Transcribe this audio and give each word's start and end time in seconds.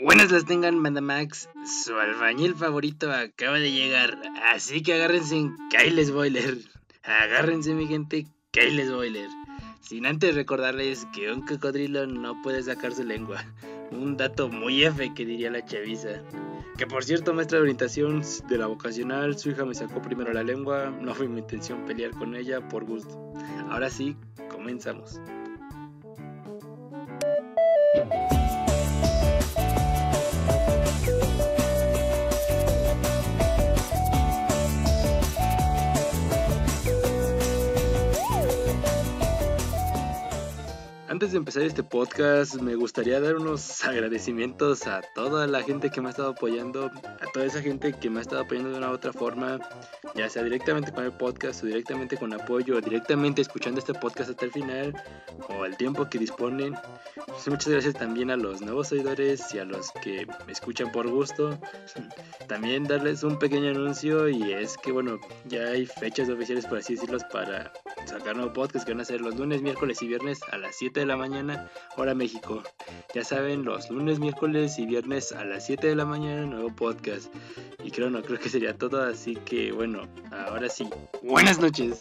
Buenas 0.00 0.30
las 0.30 0.44
tengan, 0.44 0.78
Max, 0.78 1.48
Su 1.66 1.98
albañil 1.98 2.54
favorito 2.54 3.12
acaba 3.12 3.58
de 3.58 3.72
llegar. 3.72 4.16
Así 4.54 4.82
que 4.82 4.94
agárrense 4.94 5.36
en 5.36 5.56
Kyle 5.70 6.04
Spoiler. 6.06 6.58
Agárrense, 7.02 7.74
mi 7.74 7.86
gente, 7.86 8.26
Kyle 8.52 8.86
Spoiler. 8.86 9.28
Sin 9.80 10.06
antes 10.06 10.34
recordarles 10.34 11.06
que 11.12 11.32
un 11.32 11.46
cocodrilo 11.46 12.06
no 12.06 12.40
puede 12.42 12.62
sacar 12.62 12.92
su 12.92 13.04
lengua. 13.04 13.44
Un 13.90 14.16
dato 14.16 14.48
muy 14.48 14.84
F 14.84 15.14
que 15.14 15.24
diría 15.24 15.50
la 15.50 15.64
chaviza. 15.64 16.22
Que 16.76 16.86
por 16.86 17.04
cierto, 17.04 17.34
maestra 17.34 17.58
de 17.58 17.62
orientación 17.62 18.22
de 18.48 18.58
la 18.58 18.66
vocacional, 18.66 19.36
su 19.38 19.50
hija 19.50 19.64
me 19.64 19.74
sacó 19.74 20.00
primero 20.00 20.32
la 20.32 20.44
lengua. 20.44 20.90
No 21.00 21.14
fue 21.14 21.26
mi 21.26 21.40
intención 21.40 21.84
pelear 21.86 22.12
con 22.12 22.36
ella 22.36 22.68
por 22.68 22.84
gusto. 22.84 23.32
Ahora 23.68 23.90
sí, 23.90 24.14
comenzamos. 24.48 25.20
Antes 41.18 41.32
de 41.32 41.38
empezar 41.38 41.64
este 41.64 41.82
podcast, 41.82 42.62
me 42.62 42.76
gustaría 42.76 43.20
dar 43.20 43.34
unos 43.34 43.82
agradecimientos 43.84 44.86
a 44.86 45.00
toda 45.16 45.48
la 45.48 45.64
gente 45.64 45.90
que 45.90 46.00
me 46.00 46.06
ha 46.06 46.10
estado 46.10 46.28
apoyando, 46.30 46.92
a 47.02 47.32
toda 47.32 47.44
esa 47.44 47.60
gente 47.60 47.92
que 47.92 48.08
me 48.08 48.20
ha 48.20 48.22
estado 48.22 48.42
apoyando 48.42 48.70
de 48.70 48.78
una 48.78 48.88
u 48.92 48.92
otra 48.92 49.12
forma, 49.12 49.58
ya 50.14 50.30
sea 50.30 50.44
directamente 50.44 50.92
con 50.92 51.04
el 51.04 51.10
podcast 51.10 51.64
o 51.64 51.66
directamente 51.66 52.16
con 52.16 52.32
apoyo, 52.32 52.76
o 52.76 52.80
directamente 52.80 53.42
escuchando 53.42 53.80
este 53.80 53.94
podcast 53.94 54.30
hasta 54.30 54.44
el 54.44 54.52
final, 54.52 54.94
o 55.48 55.64
el 55.64 55.76
tiempo 55.76 56.08
que 56.08 56.20
disponen. 56.20 56.76
Pues 57.26 57.48
muchas 57.48 57.72
gracias 57.72 57.94
también 57.94 58.30
a 58.30 58.36
los 58.36 58.60
nuevos 58.60 58.86
seguidores 58.86 59.52
y 59.52 59.58
a 59.58 59.64
los 59.64 59.90
que 60.00 60.24
me 60.46 60.52
escuchan 60.52 60.92
por 60.92 61.08
gusto. 61.08 61.58
También 62.46 62.84
darles 62.84 63.24
un 63.24 63.38
pequeño 63.38 63.70
anuncio 63.70 64.28
y 64.28 64.52
es 64.52 64.78
que 64.78 64.92
bueno, 64.92 65.18
ya 65.46 65.64
hay 65.64 65.84
fechas 65.84 66.28
oficiales 66.30 66.64
por 66.64 66.78
así 66.78 66.94
decirlo 66.94 67.18
para 67.30 67.72
sacar 68.06 68.36
nuevo 68.36 68.52
podcast 68.52 68.86
que 68.86 68.92
van 68.92 69.00
a 69.00 69.04
ser 69.04 69.20
los 69.20 69.36
lunes, 69.36 69.60
miércoles 69.60 70.00
y 70.00 70.06
viernes 70.06 70.40
a 70.50 70.56
las 70.56 70.76
7 70.76 71.00
de 71.00 71.07
la 71.08 71.16
mañana, 71.16 71.68
hora 71.96 72.14
México. 72.14 72.62
Ya 73.14 73.24
saben, 73.24 73.64
los 73.64 73.90
lunes, 73.90 74.20
miércoles 74.20 74.78
y 74.78 74.86
viernes 74.86 75.32
a 75.32 75.44
las 75.44 75.66
7 75.66 75.88
de 75.88 75.96
la 75.96 76.04
mañana, 76.04 76.46
nuevo 76.46 76.74
podcast. 76.74 77.34
Y 77.82 77.90
creo, 77.90 78.10
no, 78.10 78.22
creo 78.22 78.38
que 78.38 78.48
sería 78.48 78.76
todo, 78.76 79.02
así 79.02 79.34
que 79.34 79.72
bueno, 79.72 80.06
ahora 80.30 80.68
sí, 80.68 80.88
buenas 81.22 81.58
noches. 81.58 82.00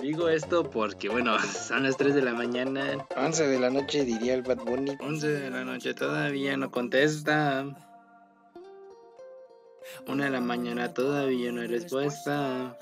Digo 0.00 0.28
esto 0.28 0.70
porque, 0.70 1.08
bueno, 1.08 1.38
son 1.68 1.82
las 1.82 1.96
3 1.96 2.14
de 2.14 2.22
la 2.22 2.32
mañana. 2.32 3.06
11 3.16 3.48
de 3.48 3.60
la 3.60 3.70
noche 3.70 4.04
diría 4.04 4.34
el 4.34 4.42
Bad 4.42 4.58
Bunny. 4.64 4.96
11 5.00 5.26
de 5.28 5.50
la 5.50 5.64
noche 5.64 5.92
todavía 5.94 6.56
no 6.56 6.70
contesta. 6.70 7.66
Una 10.06 10.24
de 10.24 10.30
la 10.30 10.40
mañana 10.40 10.94
todavía 10.94 11.52
no 11.52 11.60
hay 11.60 11.68
respuesta. 11.68 12.76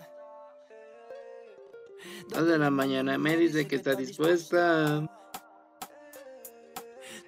Dos 2.28 2.46
de 2.46 2.58
la 2.58 2.70
mañana 2.70 3.19
me 3.19 3.36
dice 3.36 3.67
que 3.67 3.77
está 3.77 3.94
dispuesta. 3.94 5.06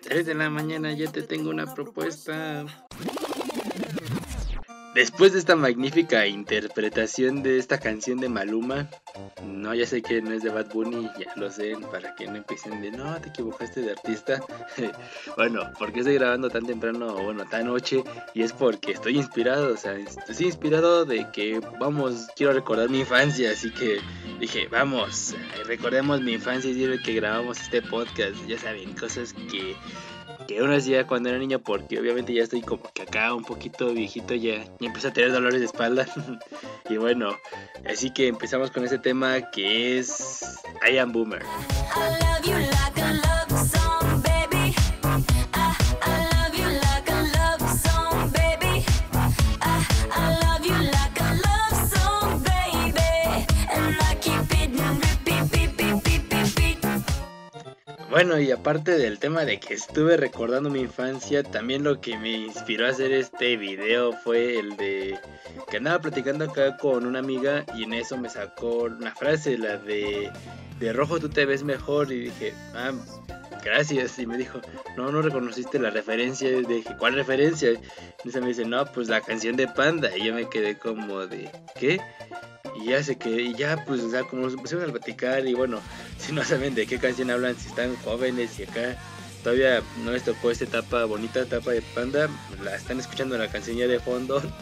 3 0.04 0.26
de 0.26 0.34
la 0.34 0.50
mañana 0.50 0.92
ya 0.92 1.10
te 1.10 1.22
tengo 1.22 1.48
una 1.48 1.72
propuesta. 1.72 2.66
Después 4.94 5.32
de 5.32 5.38
esta 5.40 5.56
magnífica 5.56 6.26
interpretación 6.26 7.42
de 7.42 7.58
esta 7.58 7.80
canción 7.80 8.18
de 8.18 8.28
Maluma, 8.28 8.88
no, 9.42 9.74
ya 9.74 9.86
sé 9.86 10.02
que 10.02 10.22
no 10.22 10.32
es 10.32 10.42
de 10.42 10.50
Bad 10.50 10.72
Bunny, 10.72 11.10
ya 11.18 11.32
lo 11.34 11.50
sé, 11.50 11.74
para 11.90 12.14
que 12.14 12.26
no 12.26 12.36
empiecen 12.36 12.80
de, 12.80 12.92
no, 12.92 13.20
te 13.20 13.30
equivocaste 13.30 13.80
de 13.80 13.92
artista. 13.92 14.40
bueno, 15.36 15.68
porque 15.78 16.00
estoy 16.00 16.14
grabando 16.14 16.48
tan 16.48 16.64
temprano, 16.66 17.14
bueno, 17.14 17.44
tan 17.46 17.66
noche, 17.66 18.04
y 18.34 18.42
es 18.42 18.52
porque 18.52 18.92
estoy 18.92 19.16
inspirado, 19.16 19.72
o 19.72 19.76
sea, 19.76 19.94
estoy 19.96 20.46
inspirado 20.46 21.04
de 21.04 21.28
que, 21.32 21.60
vamos, 21.80 22.28
quiero 22.36 22.52
recordar 22.52 22.88
mi 22.88 23.00
infancia, 23.00 23.50
así 23.50 23.72
que 23.72 23.98
dije, 24.38 24.68
vamos, 24.68 25.34
recordemos 25.66 26.20
mi 26.20 26.32
infancia 26.32 26.70
y 26.70 26.74
sirve 26.74 27.00
que 27.00 27.14
grabamos 27.14 27.60
este 27.60 27.82
podcast, 27.82 28.36
ya 28.46 28.58
saben, 28.58 28.92
cosas 28.94 29.32
que 29.32 29.76
que 30.46 30.62
uno 30.62 30.74
hacía 30.74 31.06
cuando 31.06 31.28
era 31.28 31.38
niño 31.38 31.58
porque 31.58 31.98
obviamente 31.98 32.34
ya 32.34 32.42
estoy 32.42 32.60
como 32.60 32.82
que 32.92 33.02
acá 33.02 33.34
un 33.34 33.44
poquito 33.44 33.92
viejito 33.92 34.34
ya, 34.34 34.64
ya 34.64 34.86
empecé 34.86 35.08
a 35.08 35.12
tener 35.12 35.32
dolores 35.32 35.60
de 35.60 35.66
espalda. 35.66 36.06
Y 36.90 36.98
bueno 36.98 37.38
así 37.88 38.10
que 38.10 38.28
empezamos 38.28 38.70
con 38.70 38.84
ese 38.84 38.98
tema 38.98 39.50
que 39.50 39.98
es 39.98 40.62
I 40.86 40.98
am 40.98 41.12
Boomer 41.12 41.42
Bueno, 58.14 58.38
y 58.38 58.52
aparte 58.52 58.96
del 58.96 59.18
tema 59.18 59.44
de 59.44 59.58
que 59.58 59.74
estuve 59.74 60.16
recordando 60.16 60.70
mi 60.70 60.78
infancia, 60.78 61.42
también 61.42 61.82
lo 61.82 62.00
que 62.00 62.16
me 62.16 62.30
inspiró 62.30 62.86
a 62.86 62.90
hacer 62.90 63.10
este 63.10 63.56
video 63.56 64.12
fue 64.12 64.56
el 64.56 64.76
de 64.76 65.18
que 65.68 65.78
andaba 65.78 65.98
platicando 66.00 66.44
acá 66.44 66.76
con 66.76 67.06
una 67.06 67.18
amiga 67.18 67.64
y 67.74 67.82
en 67.82 67.92
eso 67.92 68.16
me 68.16 68.30
sacó 68.30 68.84
una 68.84 69.12
frase, 69.12 69.58
la 69.58 69.78
de 69.78 70.30
de 70.78 70.92
rojo 70.92 71.18
tú 71.18 71.28
te 71.28 71.44
ves 71.44 71.64
mejor 71.64 72.12
y 72.12 72.26
dije, 72.26 72.54
ah, 72.74 72.92
gracias. 73.64 74.16
Y 74.20 74.26
me 74.26 74.36
dijo, 74.36 74.60
no, 74.96 75.10
no 75.10 75.20
reconociste 75.20 75.80
la 75.80 75.90
referencia. 75.90 76.48
Y 76.48 76.64
dije, 76.64 76.96
¿cuál 76.96 77.14
referencia? 77.14 77.72
Y 78.24 78.30
se 78.30 78.40
me 78.40 78.48
dice, 78.48 78.64
no, 78.64 78.84
pues 78.86 79.08
la 79.08 79.22
canción 79.22 79.56
de 79.56 79.66
Panda. 79.66 80.16
Y 80.16 80.24
yo 80.24 80.34
me 80.34 80.48
quedé 80.48 80.78
como 80.78 81.26
de, 81.26 81.50
¿qué? 81.78 82.00
Y 82.74 82.86
ya 82.86 83.02
sé 83.02 83.16
que, 83.16 83.30
y 83.30 83.54
ya 83.54 83.84
pues, 83.84 84.02
sea, 84.10 84.24
como 84.24 84.42
nos 84.42 84.56
pusimos 84.56 84.88
a 84.88 84.92
platicar 84.92 85.46
y 85.46 85.54
bueno, 85.54 85.80
si 86.18 86.32
no 86.32 86.44
saben 86.44 86.74
de 86.74 86.86
qué 86.86 86.98
canción 86.98 87.30
hablan, 87.30 87.56
si 87.56 87.68
están 87.68 87.94
jóvenes 87.96 88.58
y 88.58 88.64
acá 88.64 88.96
todavía 89.42 89.82
no 90.04 90.12
les 90.12 90.24
tocó 90.24 90.50
esta 90.50 90.64
etapa, 90.64 91.04
bonita 91.04 91.40
etapa 91.40 91.70
de 91.70 91.82
Panda, 91.82 92.28
la 92.62 92.74
están 92.74 92.98
escuchando 92.98 93.36
la 93.36 93.48
canción 93.48 93.76
ya 93.76 93.86
de 93.86 94.00
fondo. 94.00 94.42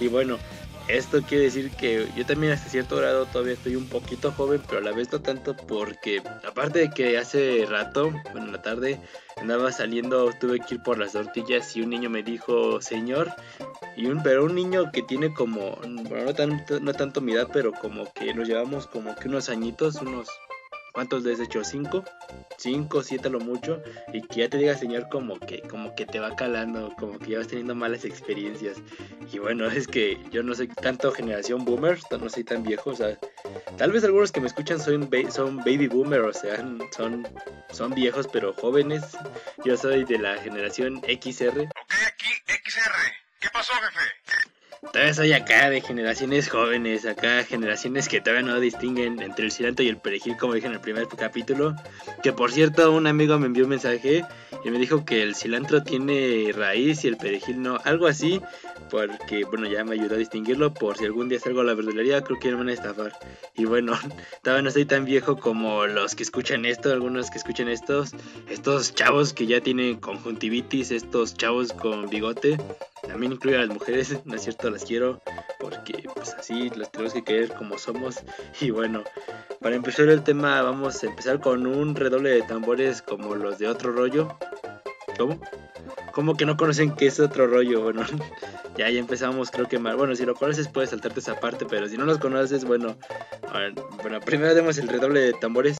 Y 0.00 0.06
bueno, 0.06 0.38
esto 0.88 1.22
quiere 1.22 1.44
decir 1.44 1.70
que 1.70 2.08
yo 2.16 2.26
también 2.26 2.52
hasta 2.52 2.68
cierto 2.68 2.96
grado 2.96 3.26
todavía 3.26 3.54
estoy 3.54 3.76
un 3.76 3.88
poquito 3.88 4.32
joven, 4.32 4.62
pero 4.66 4.80
a 4.80 4.84
la 4.84 4.92
vez 4.92 5.12
no 5.12 5.20
tanto 5.20 5.54
porque 5.54 6.22
aparte 6.46 6.80
de 6.80 6.90
que 6.90 7.18
hace 7.18 7.66
rato, 7.68 8.10
bueno, 8.32 8.46
en 8.46 8.52
la 8.52 8.62
tarde, 8.62 8.98
andaba 9.36 9.70
saliendo, 9.70 10.32
tuve 10.32 10.60
que 10.60 10.76
ir 10.76 10.82
por 10.82 10.98
las 10.98 11.12
tortillas 11.12 11.76
y 11.76 11.82
un 11.82 11.90
niño 11.90 12.10
me 12.10 12.22
dijo, 12.22 12.80
señor, 12.80 13.32
y 13.96 14.06
un, 14.06 14.22
pero 14.22 14.44
un 14.44 14.54
niño 14.54 14.90
que 14.90 15.02
tiene 15.02 15.32
como, 15.32 15.76
bueno, 15.80 16.24
no, 16.24 16.34
tanto, 16.34 16.80
no 16.80 16.92
tanto 16.94 17.20
mi 17.20 17.32
edad, 17.32 17.48
pero 17.52 17.72
como 17.72 18.10
que 18.12 18.32
nos 18.34 18.48
llevamos 18.48 18.86
como 18.86 19.14
que 19.14 19.28
unos 19.28 19.48
añitos, 19.48 19.96
unos 19.96 20.28
¿Cuántos 20.98 21.22
les 21.22 21.38
he 21.38 21.44
hecho? 21.44 21.62
¿Cinco? 21.62 22.04
Cinco, 22.56 23.04
siete 23.04 23.30
lo 23.30 23.38
mucho. 23.38 23.80
Y 24.12 24.20
que 24.20 24.40
ya 24.40 24.48
te 24.48 24.58
diga, 24.58 24.76
señor, 24.76 25.08
como 25.08 25.38
que, 25.38 25.62
como 25.62 25.94
que 25.94 26.06
te 26.06 26.18
va 26.18 26.34
calando, 26.34 26.92
como 26.98 27.20
que 27.20 27.30
ya 27.30 27.38
vas 27.38 27.46
teniendo 27.46 27.76
malas 27.76 28.04
experiencias. 28.04 28.78
Y 29.32 29.38
bueno, 29.38 29.66
es 29.70 29.86
que 29.86 30.20
yo 30.32 30.42
no 30.42 30.56
soy 30.56 30.66
tanto 30.66 31.12
generación 31.12 31.64
boomer, 31.64 32.00
no 32.10 32.28
soy 32.28 32.42
tan 32.42 32.64
viejo. 32.64 32.90
O 32.90 32.96
sea, 32.96 33.16
tal 33.76 33.92
vez 33.92 34.02
algunos 34.02 34.32
que 34.32 34.40
me 34.40 34.48
escuchan 34.48 34.80
son, 34.80 35.08
son 35.30 35.58
baby 35.58 35.86
boomer, 35.86 36.22
o 36.22 36.32
sea, 36.32 36.56
son, 36.96 37.28
son 37.70 37.94
viejos 37.94 38.26
pero 38.26 38.52
jóvenes. 38.54 39.04
Yo 39.64 39.76
soy 39.76 40.02
de 40.02 40.18
la 40.18 40.36
generación 40.38 41.00
XR. 41.02 41.60
Ok, 41.60 41.94
aquí 42.08 42.26
XR. 42.64 42.90
¿Qué 43.38 43.48
pasó, 43.52 43.72
jefe? 43.74 44.57
Todavía 44.80 45.14
soy 45.14 45.32
acá 45.32 45.70
de 45.70 45.80
generaciones 45.80 46.48
jóvenes, 46.48 47.04
acá 47.04 47.44
generaciones 47.44 48.08
que 48.08 48.20
todavía 48.20 48.46
no 48.46 48.60
distinguen 48.60 49.20
entre 49.20 49.46
el 49.46 49.52
cilantro 49.52 49.84
y 49.84 49.88
el 49.88 49.98
perejil, 49.98 50.36
como 50.36 50.54
dije 50.54 50.68
en 50.68 50.74
el 50.74 50.80
primer 50.80 51.08
capítulo. 51.08 51.74
Que 52.28 52.34
por 52.34 52.52
cierto, 52.52 52.92
un 52.92 53.06
amigo 53.06 53.38
me 53.38 53.46
envió 53.46 53.64
un 53.64 53.70
mensaje 53.70 54.22
y 54.62 54.70
me 54.70 54.78
dijo 54.78 55.02
que 55.06 55.22
el 55.22 55.34
cilantro 55.34 55.82
tiene 55.82 56.52
raíz 56.54 57.02
y 57.02 57.08
el 57.08 57.16
perejil 57.16 57.62
no, 57.62 57.78
algo 57.84 58.06
así, 58.06 58.42
porque 58.90 59.46
bueno, 59.46 59.66
ya 59.66 59.82
me 59.82 59.94
ayudó 59.94 60.16
a 60.16 60.18
distinguirlo. 60.18 60.74
Por 60.74 60.98
si 60.98 61.06
algún 61.06 61.30
día 61.30 61.40
salgo 61.40 61.62
a 61.62 61.64
la 61.64 61.72
verdulería, 61.72 62.20
creo 62.20 62.38
que 62.38 62.50
me 62.50 62.56
van 62.56 62.68
a 62.68 62.74
estafar. 62.74 63.18
Y 63.54 63.64
bueno, 63.64 63.94
todavía 64.42 64.62
no 64.62 64.70
soy 64.70 64.84
tan 64.84 65.06
viejo 65.06 65.38
como 65.38 65.86
los 65.86 66.14
que 66.14 66.22
escuchan 66.22 66.66
esto, 66.66 66.92
algunos 66.92 67.30
que 67.30 67.38
escuchan 67.38 67.70
estos, 67.70 68.10
estos 68.50 68.94
chavos 68.94 69.32
que 69.32 69.46
ya 69.46 69.62
tienen 69.62 69.96
conjuntivitis, 69.96 70.90
estos 70.90 71.34
chavos 71.34 71.72
con 71.72 72.10
bigote. 72.10 72.58
También 73.06 73.32
incluye 73.32 73.56
a 73.56 73.60
las 73.60 73.70
mujeres, 73.70 74.20
¿no 74.26 74.34
es 74.34 74.42
cierto? 74.42 74.68
Las 74.68 74.84
quiero 74.84 75.22
porque 75.58 76.04
pues 76.14 76.34
así 76.34 76.70
las 76.70 76.90
tenemos 76.90 77.12
que 77.12 77.24
querer 77.24 77.52
como 77.54 77.78
somos. 77.78 78.20
Y 78.60 78.70
bueno, 78.70 79.04
para 79.60 79.76
empezar 79.76 80.08
el 80.08 80.22
tema 80.22 80.62
vamos 80.62 81.02
a 81.02 81.06
empezar 81.06 81.40
con 81.40 81.66
un 81.66 81.94
redoble 81.94 82.17
de 82.22 82.42
tambores 82.42 83.02
como 83.02 83.34
los 83.34 83.58
de 83.58 83.68
otro 83.68 83.92
rollo. 83.92 84.36
¿Cómo? 85.16 85.40
¿Cómo 86.12 86.36
que 86.36 86.46
no 86.46 86.56
conocen 86.56 86.94
que 86.94 87.06
es 87.06 87.20
otro 87.20 87.46
rollo? 87.46 87.80
Bueno, 87.82 88.02
ya, 88.76 88.90
ya 88.90 88.98
empezamos, 88.98 89.50
creo 89.50 89.68
que 89.68 89.78
mal. 89.78 89.96
Bueno, 89.96 90.16
si 90.16 90.24
lo 90.24 90.34
conoces 90.34 90.68
puedes 90.68 90.90
saltarte 90.90 91.20
esa 91.20 91.38
parte, 91.38 91.66
pero 91.66 91.88
si 91.88 91.96
no 91.96 92.04
los 92.04 92.18
conoces, 92.18 92.64
bueno, 92.64 92.96
bueno, 94.02 94.20
primero 94.20 94.54
demos 94.54 94.78
el 94.78 94.88
redoble 94.88 95.20
de 95.20 95.32
tambores. 95.34 95.76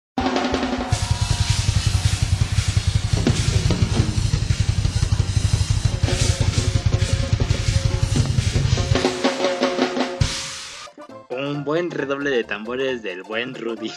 Un 11.30 11.64
buen 11.64 11.90
redoble 11.90 12.30
de 12.30 12.44
tambores 12.44 13.02
del 13.02 13.22
buen 13.22 13.54
Rudy. 13.54 13.92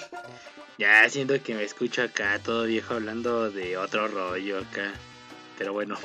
Ya 0.82 1.08
siento 1.08 1.40
que 1.44 1.54
me 1.54 1.64
escucho 1.64 2.02
acá 2.02 2.40
todo 2.44 2.64
viejo 2.64 2.96
hablando 2.96 3.52
de 3.52 3.78
otro 3.78 4.08
rollo 4.08 4.58
acá. 4.58 4.92
Pero 5.62 5.74
bueno, 5.74 5.96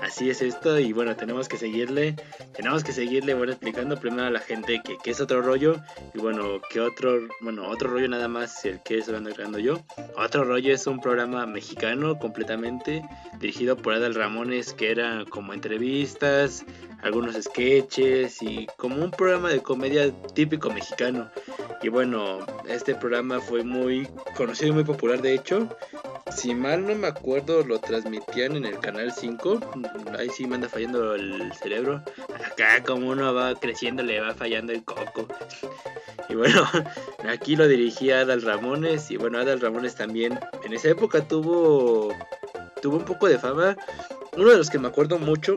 así 0.00 0.30
es 0.30 0.40
esto 0.42 0.78
y 0.78 0.92
bueno, 0.92 1.16
tenemos 1.16 1.48
que 1.48 1.56
seguirle, 1.58 2.14
tenemos 2.54 2.84
que 2.84 2.92
seguirle, 2.92 3.34
bueno, 3.34 3.50
explicando 3.50 3.98
primero 3.98 4.28
a 4.28 4.30
la 4.30 4.38
gente 4.38 4.80
que, 4.84 4.96
que 4.96 5.10
es 5.10 5.20
otro 5.20 5.42
rollo 5.42 5.82
y 6.14 6.18
bueno, 6.20 6.60
que 6.70 6.80
otro, 6.80 7.18
bueno, 7.40 7.68
otro 7.68 7.90
rollo 7.90 8.06
nada 8.06 8.28
más 8.28 8.64
el 8.64 8.80
que 8.84 8.98
estoy 8.98 9.20
creando 9.32 9.58
yo. 9.58 9.80
Otro 10.16 10.44
rollo 10.44 10.72
es 10.72 10.86
un 10.86 11.00
programa 11.00 11.46
mexicano 11.46 12.16
completamente 12.16 13.02
dirigido 13.40 13.76
por 13.76 13.94
Adal 13.94 14.14
Ramones 14.14 14.72
que 14.72 14.92
era 14.92 15.24
como 15.28 15.52
entrevistas, 15.52 16.64
algunos 17.02 17.34
sketches 17.34 18.40
y 18.40 18.68
como 18.76 19.02
un 19.02 19.10
programa 19.10 19.48
de 19.48 19.62
comedia 19.62 20.12
típico 20.32 20.70
mexicano. 20.70 21.28
Y 21.82 21.88
bueno, 21.88 22.38
este 22.68 22.94
programa 22.94 23.40
fue 23.40 23.64
muy 23.64 24.08
conocido 24.36 24.68
y 24.68 24.74
muy 24.74 24.84
popular 24.84 25.20
de 25.20 25.34
hecho 25.34 25.68
si 26.36 26.54
mal 26.54 26.86
no 26.86 26.94
me 26.94 27.06
acuerdo, 27.06 27.64
lo 27.64 27.78
transmitían 27.78 28.56
en 28.56 28.66
el 28.66 28.75
canal 28.78 29.12
5. 29.12 29.60
Ahí 30.18 30.28
sí 30.30 30.46
me 30.46 30.56
anda 30.56 30.68
fallando 30.68 31.14
el 31.14 31.52
cerebro. 31.54 32.02
Acá, 32.44 32.82
como 32.84 33.08
uno 33.08 33.32
va 33.34 33.54
creciendo, 33.54 34.02
le 34.02 34.20
va 34.20 34.34
fallando 34.34 34.72
el 34.72 34.84
coco. 34.84 35.26
Y 36.28 36.34
bueno, 36.34 36.64
aquí 37.28 37.56
lo 37.56 37.68
dirigía 37.68 38.20
Adal 38.20 38.42
Ramones. 38.42 39.10
Y 39.10 39.16
bueno, 39.16 39.38
Adal 39.38 39.60
Ramones 39.60 39.94
también 39.94 40.38
en 40.64 40.72
esa 40.72 40.88
época 40.88 41.26
tuvo, 41.26 42.14
tuvo 42.82 42.96
un 42.96 43.04
poco 43.04 43.28
de 43.28 43.38
fama. 43.38 43.76
Uno 44.36 44.50
de 44.50 44.58
los 44.58 44.70
que 44.70 44.78
me 44.78 44.88
acuerdo 44.88 45.18
mucho 45.18 45.56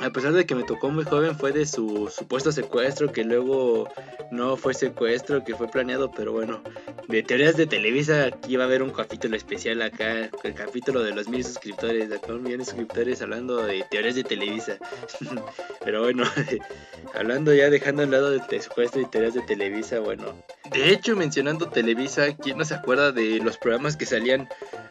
a 0.00 0.10
pesar 0.10 0.32
de 0.32 0.46
que 0.46 0.54
me 0.54 0.62
tocó 0.62 0.90
muy 0.90 1.04
joven, 1.04 1.36
fue 1.36 1.52
de 1.52 1.66
su 1.66 2.08
supuesto 2.08 2.52
secuestro, 2.52 3.12
que 3.12 3.24
luego 3.24 3.88
no 4.30 4.56
fue 4.56 4.74
secuestro, 4.74 5.44
que 5.44 5.54
fue 5.54 5.68
planeado, 5.68 6.10
pero 6.10 6.32
bueno, 6.32 6.62
de 7.08 7.22
teorías 7.22 7.56
de 7.56 7.66
Televisa, 7.66 8.26
aquí 8.26 8.56
va 8.56 8.64
a 8.64 8.66
haber 8.66 8.82
un 8.82 8.90
capítulo 8.90 9.34
especial 9.34 9.80
acá, 9.80 10.30
el 10.44 10.54
capítulo 10.54 11.02
de 11.02 11.14
los 11.14 11.26
mil 11.26 11.42
suscriptores, 11.42 12.12
acá 12.12 12.34
un 12.34 12.42
millón 12.42 12.58
de 12.58 12.66
suscriptores 12.66 13.22
hablando 13.22 13.62
de 13.62 13.82
teorías 13.90 14.14
de 14.14 14.24
Televisa. 14.24 14.76
pero 15.84 16.02
bueno, 16.02 16.24
hablando 17.14 17.54
ya, 17.54 17.70
dejando 17.70 18.02
al 18.02 18.10
lado 18.10 18.30
de 18.30 18.60
secuestro 18.60 19.00
y 19.00 19.06
teorías 19.06 19.32
de 19.32 19.40
Televisa, 19.40 20.00
bueno. 20.00 20.44
De 20.70 20.90
hecho, 20.90 21.16
mencionando 21.16 21.70
Televisa, 21.70 22.36
¿quién 22.36 22.58
no 22.58 22.64
se 22.66 22.74
acuerda 22.74 23.10
de 23.10 23.38
los 23.38 23.56
programas 23.56 23.96
que 23.96 24.04
salían? 24.04 24.46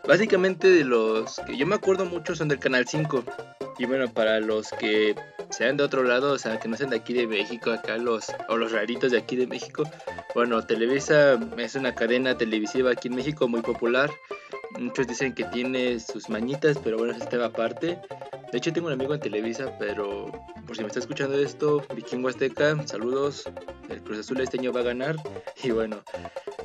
Básicamente 0.08 0.68
de 0.70 0.86
los 0.86 1.40
que 1.46 1.56
yo 1.56 1.68
me 1.68 1.75
acuerdo 1.75 2.06
mucho 2.06 2.36
son 2.36 2.48
del 2.48 2.58
Canal 2.58 2.88
5. 2.88 3.24
Y 3.78 3.86
bueno, 3.86 4.12
para 4.12 4.40
los 4.40 4.70
que 4.72 5.16
sean 5.50 5.78
de 5.78 5.84
otro 5.84 6.04
lado, 6.04 6.34
o 6.34 6.38
sea, 6.38 6.60
que 6.60 6.68
no 6.68 6.78
sean 6.78 6.90
de 6.90 6.98
aquí 6.98 7.14
de 7.14 7.28
México, 7.28 7.72
acá 7.72 7.98
los, 7.98 8.28
o 8.50 8.58
los 8.58 8.72
raritos 8.72 9.12
de 9.12 9.18
aquí 9.18 9.36
de 9.36 9.48
México, 9.48 9.84
bueno, 10.36 10.62
Televisa 10.66 11.40
es 11.58 11.76
una 11.76 11.96
cadena 11.96 12.38
televisiva 12.38 12.92
aquí 12.92 13.08
en 13.08 13.16
México 13.16 13.48
muy 13.48 13.62
popular. 13.62 14.12
Muchos 14.79 15.07
dicen 15.07 15.33
que 15.33 15.44
tiene 15.45 16.00
sus 16.00 16.29
mañitas, 16.29 16.77
pero 16.83 16.97
bueno, 16.97 17.13
es 17.13 17.27
tema 17.29 17.45
aparte. 17.45 18.00
De 18.51 18.57
hecho, 18.57 18.71
tengo 18.71 18.88
un 18.88 18.94
amigo 18.94 19.13
en 19.13 19.19
Televisa, 19.19 19.75
pero 19.79 20.31
por 20.65 20.75
si 20.75 20.81
me 20.81 20.88
está 20.88 21.00
escuchando 21.00 21.38
esto, 21.38 21.83
Vikingo 21.95 22.29
Azteca, 22.29 22.77
saludos. 22.85 23.50
El 23.89 24.01
Cruz 24.01 24.19
Azul 24.19 24.39
este 24.41 24.59
año 24.59 24.71
va 24.71 24.81
a 24.81 24.83
ganar. 24.83 25.15
Y 25.63 25.71
bueno, 25.71 26.03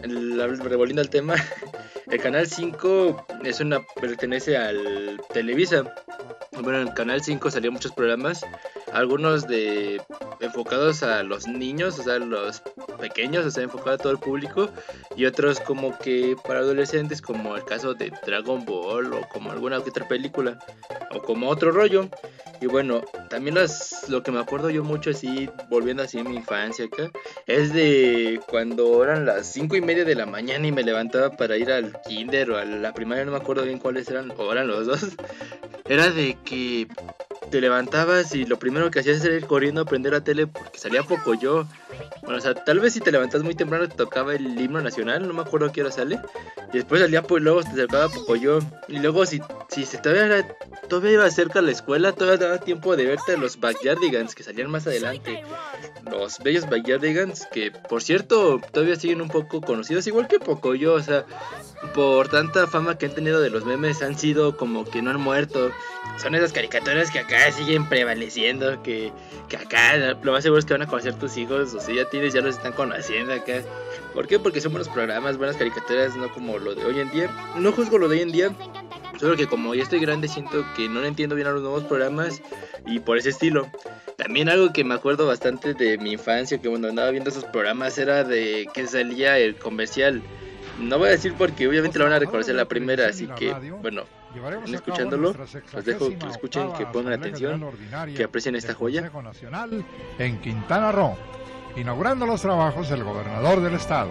revolviendo 0.02 1.00
al 1.00 1.08
tema, 1.08 1.34
el 2.10 2.20
canal 2.20 2.46
5 2.46 3.26
es 3.44 3.60
una 3.60 3.80
pertenece 4.00 4.56
al 4.56 5.20
Televisa. 5.32 5.94
Bueno, 6.60 6.82
en 6.82 6.88
el 6.88 6.94
canal 6.94 7.22
5 7.22 7.50
salían 7.50 7.72
muchos 7.72 7.92
programas, 7.92 8.44
algunos 8.92 9.46
de 9.46 10.00
enfocados 10.40 11.02
a 11.02 11.22
los 11.22 11.46
niños, 11.46 11.98
o 11.98 12.02
sea, 12.02 12.18
los 12.18 12.62
pequeños, 13.00 13.46
o 13.46 13.50
sea, 13.50 13.62
enfocados 13.62 14.00
a 14.00 14.02
todo 14.02 14.12
el 14.12 14.18
público, 14.18 14.68
y 15.16 15.24
otros 15.24 15.60
como 15.60 15.98
que 15.98 16.36
para 16.46 16.60
adolescentes, 16.60 17.22
como 17.22 17.56
el 17.56 17.64
caso 17.64 17.94
de 17.94 18.12
Dragon 18.26 18.64
Ball 18.64 19.12
o 19.12 19.28
como 19.28 19.50
alguna 19.50 19.78
otra 19.78 20.06
película, 20.06 20.58
o 21.10 21.22
como 21.22 21.48
otro 21.48 21.70
rollo. 21.70 22.08
Y 22.60 22.66
bueno, 22.66 23.02
también 23.28 23.56
las, 23.56 24.08
lo 24.08 24.22
que 24.22 24.30
me 24.30 24.38
acuerdo 24.38 24.70
yo 24.70 24.84
mucho 24.84 25.10
así, 25.10 25.50
volviendo 25.68 26.04
así 26.04 26.20
a 26.20 26.24
mi 26.24 26.36
infancia 26.36 26.84
acá, 26.84 27.10
es 27.46 27.72
de 27.72 28.40
cuando 28.48 29.02
eran 29.02 29.26
las 29.26 29.48
5 29.48 29.74
y 29.74 29.80
media 29.80 30.04
de 30.04 30.14
la 30.14 30.26
mañana 30.26 30.64
y 30.64 30.70
me 30.70 30.84
levantaba 30.84 31.30
para 31.30 31.56
ir 31.56 31.72
al 31.72 32.00
kinder 32.02 32.52
o 32.52 32.58
a 32.58 32.64
la 32.64 32.94
primaria, 32.94 33.24
no 33.24 33.32
me 33.32 33.38
acuerdo 33.38 33.64
bien 33.64 33.78
cuáles 33.78 34.08
eran, 34.08 34.32
o 34.36 34.52
eran 34.52 34.68
los 34.68 34.86
dos. 34.86 35.00
Era 35.88 36.10
de 36.10 36.38
que 36.44 36.86
te 37.52 37.60
levantabas 37.60 38.34
y 38.34 38.46
lo 38.46 38.58
primero 38.58 38.90
que 38.90 39.00
hacías 39.00 39.22
era 39.22 39.36
ir 39.36 39.46
corriendo 39.46 39.82
a 39.82 39.84
prender 39.84 40.12
la 40.14 40.24
tele 40.24 40.46
porque 40.46 40.78
salía 40.78 41.02
poco 41.02 41.34
yo. 41.34 41.68
Bueno, 42.22 42.38
o 42.38 42.40
sea, 42.40 42.54
tal 42.54 42.80
vez 42.80 42.92
si 42.92 43.00
te 43.00 43.12
levantas 43.12 43.42
muy 43.42 43.54
temprano 43.54 43.88
te 43.88 43.96
tocaba 43.96 44.34
el 44.34 44.58
himno 44.60 44.80
nacional, 44.80 45.26
no 45.26 45.34
me 45.34 45.42
acuerdo 45.42 45.66
a 45.66 45.72
qué 45.72 45.82
hora 45.82 45.90
sale. 45.90 46.20
Y 46.72 46.78
después 46.78 47.00
salía 47.00 47.22
pues 47.22 47.42
luego 47.42 47.62
te 47.62 47.70
acercaba 47.70 48.08
poco 48.08 48.36
yo. 48.36 48.60
Y 48.88 48.98
luego 48.98 49.26
si, 49.26 49.40
si 49.68 49.84
se 49.84 49.98
todavía, 49.98 50.46
todavía 50.88 51.12
iba 51.12 51.30
cerca 51.30 51.58
a 51.58 51.62
la 51.62 51.72
escuela, 51.72 52.12
todavía 52.12 52.46
daba 52.46 52.58
tiempo 52.58 52.96
de 52.96 53.06
verte 53.06 53.32
a 53.32 53.36
los 53.36 53.58
Backyardigans 53.60 54.34
que 54.34 54.42
salían 54.42 54.70
más 54.70 54.86
adelante. 54.86 55.42
Los 56.10 56.38
bellos 56.38 56.68
Backyardigans 56.68 57.46
que 57.52 57.70
por 57.70 58.02
cierto 58.02 58.60
todavía 58.72 58.96
siguen 58.96 59.20
un 59.20 59.28
poco 59.28 59.60
conocidos, 59.60 60.06
igual 60.06 60.28
que 60.28 60.38
poco 60.38 60.74
yo, 60.74 60.94
o 60.94 61.02
sea, 61.02 61.24
por 61.94 62.28
tanta 62.28 62.66
fama 62.66 62.96
que 62.96 63.06
han 63.06 63.14
tenido 63.14 63.40
de 63.40 63.50
los 63.50 63.64
memes 63.64 64.02
han 64.02 64.18
sido 64.18 64.56
como 64.56 64.84
que 64.84 65.02
no 65.02 65.10
han 65.10 65.20
muerto. 65.20 65.70
Son 66.18 66.34
esas 66.34 66.52
caricaturas 66.52 67.10
que 67.10 67.18
acá 67.18 67.50
siguen 67.52 67.88
prevaleciendo, 67.88 68.82
que, 68.82 69.12
que 69.48 69.56
acá 69.56 69.96
lo 70.22 70.32
más 70.32 70.42
seguro 70.42 70.58
es 70.58 70.64
que 70.64 70.74
van 70.74 70.82
a 70.82 70.86
conocer 70.86 71.14
tus 71.14 71.36
hijos, 71.36 71.74
o 71.74 71.80
si 71.82 71.94
ya 71.96 72.08
tienes, 72.08 72.32
ya 72.32 72.40
los 72.40 72.56
están 72.56 72.72
conociendo 72.72 73.32
acá. 73.32 73.62
¿Por 74.14 74.26
qué? 74.26 74.38
Porque 74.38 74.60
son 74.60 74.72
buenos 74.72 74.88
programas, 74.88 75.36
buenas 75.36 75.56
caricaturas, 75.56 76.16
no 76.16 76.32
como 76.32 76.58
lo 76.58 76.74
de 76.74 76.84
hoy 76.84 77.00
en 77.00 77.10
día. 77.10 77.30
No 77.56 77.72
juzgo 77.72 77.98
lo 77.98 78.08
de 78.08 78.16
hoy 78.16 78.22
en 78.22 78.32
día, 78.32 78.50
solo 79.18 79.36
que 79.36 79.46
como 79.46 79.74
ya 79.74 79.82
estoy 79.82 80.00
grande 80.00 80.28
siento 80.28 80.64
que 80.76 80.88
no 80.88 81.02
entiendo 81.04 81.34
bien 81.34 81.48
a 81.48 81.52
los 81.52 81.62
nuevos 81.62 81.84
programas 81.84 82.42
y 82.86 83.00
por 83.00 83.18
ese 83.18 83.30
estilo. 83.30 83.68
También 84.16 84.48
algo 84.48 84.72
que 84.72 84.84
me 84.84 84.94
acuerdo 84.94 85.26
bastante 85.26 85.74
de 85.74 85.98
mi 85.98 86.12
infancia, 86.12 86.58
que 86.58 86.68
cuando 86.68 86.88
andaba 86.88 87.10
viendo 87.10 87.30
esos 87.30 87.44
programas 87.44 87.98
era 87.98 88.24
de 88.24 88.68
que 88.72 88.86
salía 88.86 89.38
el 89.38 89.56
comercial. 89.56 90.22
No 90.78 90.98
voy 90.98 91.08
a 91.08 91.10
decir 91.12 91.34
porque 91.36 91.68
obviamente 91.68 91.98
lo 91.98 92.04
van 92.04 92.14
a 92.14 92.18
reconocer 92.18 92.54
la 92.54 92.66
primera, 92.66 93.08
así 93.08 93.26
que 93.26 93.52
bueno, 93.80 94.04
escuchándolo, 94.66 95.34
los 95.72 95.84
dejo 95.84 96.08
que 96.08 96.26
escuchen, 96.28 96.72
que 96.72 96.86
pongan 96.86 97.12
atención, 97.14 97.64
que 98.16 98.24
aprecien 98.24 98.56
esta 98.56 98.74
joya. 98.74 99.10
Nacional 99.22 99.84
en 100.18 100.40
Quintana 100.40 100.90
Roo, 100.92 101.16
inaugurando 101.76 102.26
los 102.26 102.42
trabajos 102.42 102.88
del 102.88 103.04
gobernador 103.04 103.60
del 103.60 103.74
estado. 103.74 104.10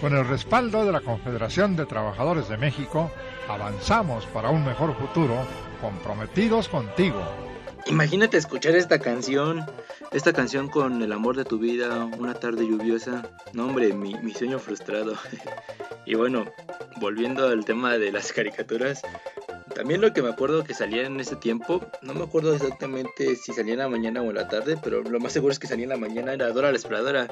Con 0.00 0.14
el 0.14 0.26
respaldo 0.26 0.84
de 0.84 0.92
la 0.92 1.00
Confederación 1.00 1.76
de 1.76 1.86
Trabajadores 1.86 2.48
de 2.48 2.56
México, 2.56 3.10
avanzamos 3.48 4.26
para 4.26 4.50
un 4.50 4.64
mejor 4.64 4.94
futuro, 4.96 5.36
comprometidos 5.80 6.68
contigo. 6.68 7.22
Imagínate 7.86 8.36
escuchar 8.36 8.74
esta 8.74 8.98
canción, 8.98 9.64
esta 10.12 10.32
canción 10.32 10.68
con 10.68 11.02
el 11.02 11.12
amor 11.12 11.36
de 11.36 11.44
tu 11.44 11.58
vida, 11.58 12.04
una 12.18 12.34
tarde 12.34 12.66
lluviosa. 12.66 13.22
No, 13.52 13.66
hombre, 13.66 13.92
mi 13.92 14.34
sueño 14.34 14.58
frustrado. 14.58 15.14
y 16.06 16.14
bueno, 16.14 16.46
volviendo 16.96 17.48
al 17.48 17.64
tema 17.64 17.96
de 17.96 18.10
las 18.12 18.32
caricaturas, 18.32 19.02
también 19.74 20.00
lo 20.00 20.12
que 20.12 20.22
me 20.22 20.30
acuerdo 20.30 20.64
que 20.64 20.74
salía 20.74 21.06
en 21.06 21.18
ese 21.20 21.36
tiempo, 21.36 21.84
no 22.02 22.14
me 22.14 22.24
acuerdo 22.24 22.54
exactamente 22.54 23.36
si 23.36 23.52
salía 23.52 23.74
en 23.74 23.80
la 23.80 23.88
mañana 23.88 24.22
o 24.22 24.28
en 24.30 24.36
la 24.36 24.48
tarde, 24.48 24.78
pero 24.82 25.02
lo 25.02 25.20
más 25.20 25.32
seguro 25.32 25.52
es 25.52 25.58
que 25.58 25.66
salía 25.66 25.84
en 25.84 25.90
la 25.90 25.96
mañana, 25.96 26.32
era 26.32 26.50
Dora 26.50 26.70
la 26.70 26.76
Exploradora, 26.76 27.28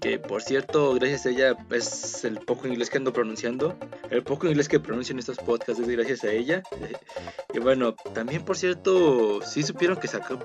que 0.00 0.18
por 0.18 0.42
cierto, 0.42 0.94
gracias 0.94 1.26
a 1.26 1.30
ella 1.30 1.56
es 1.70 2.24
el 2.24 2.38
poco 2.40 2.68
inglés 2.68 2.90
que 2.90 2.98
ando 2.98 3.12
pronunciando, 3.12 3.76
el 4.10 4.22
poco 4.22 4.46
inglés 4.46 4.68
que 4.68 4.80
pronuncio 4.80 5.12
en 5.12 5.20
estos 5.20 5.38
podcasts 5.38 5.80
es 5.80 5.88
gracias 5.88 6.24
a 6.24 6.30
ella. 6.30 6.62
y 7.54 7.58
bueno, 7.58 7.94
también 8.14 8.44
por 8.44 8.56
cierto, 8.56 9.40
sí 9.42 9.62
supieron 9.62 9.96
que 9.96 10.08
sacó, 10.08 10.38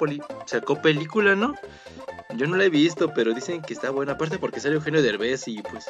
sacó 0.45 0.81
película, 0.81 1.35
¿no? 1.35 1.55
Yo 2.35 2.45
no 2.45 2.57
la 2.57 2.65
he 2.65 2.69
visto, 2.69 3.13
pero 3.13 3.33
dicen 3.33 3.61
que 3.61 3.73
está 3.73 3.89
buena, 3.89 4.13
aparte 4.13 4.37
porque 4.37 4.59
sale 4.59 4.75
Eugenio 4.75 5.01
Derbez 5.01 5.47
y 5.47 5.61
pues 5.61 5.89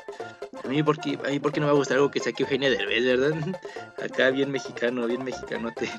a 0.67 0.69
mí 0.69 0.83
porque 0.83 1.17
a 1.25 1.29
mí 1.29 1.39
porque 1.39 1.59
no 1.59 1.65
me 1.65 1.71
va 1.71 1.75
a 1.75 1.79
gustar 1.79 1.97
algo 1.97 2.11
que 2.11 2.19
saque 2.19 2.43
Eugenio 2.43 2.69
Derbez, 2.69 3.05
¿verdad? 3.05 3.33
Acá 4.03 4.29
bien 4.31 4.51
mexicano, 4.51 5.07
bien 5.07 5.23
mexicanote. 5.23 5.89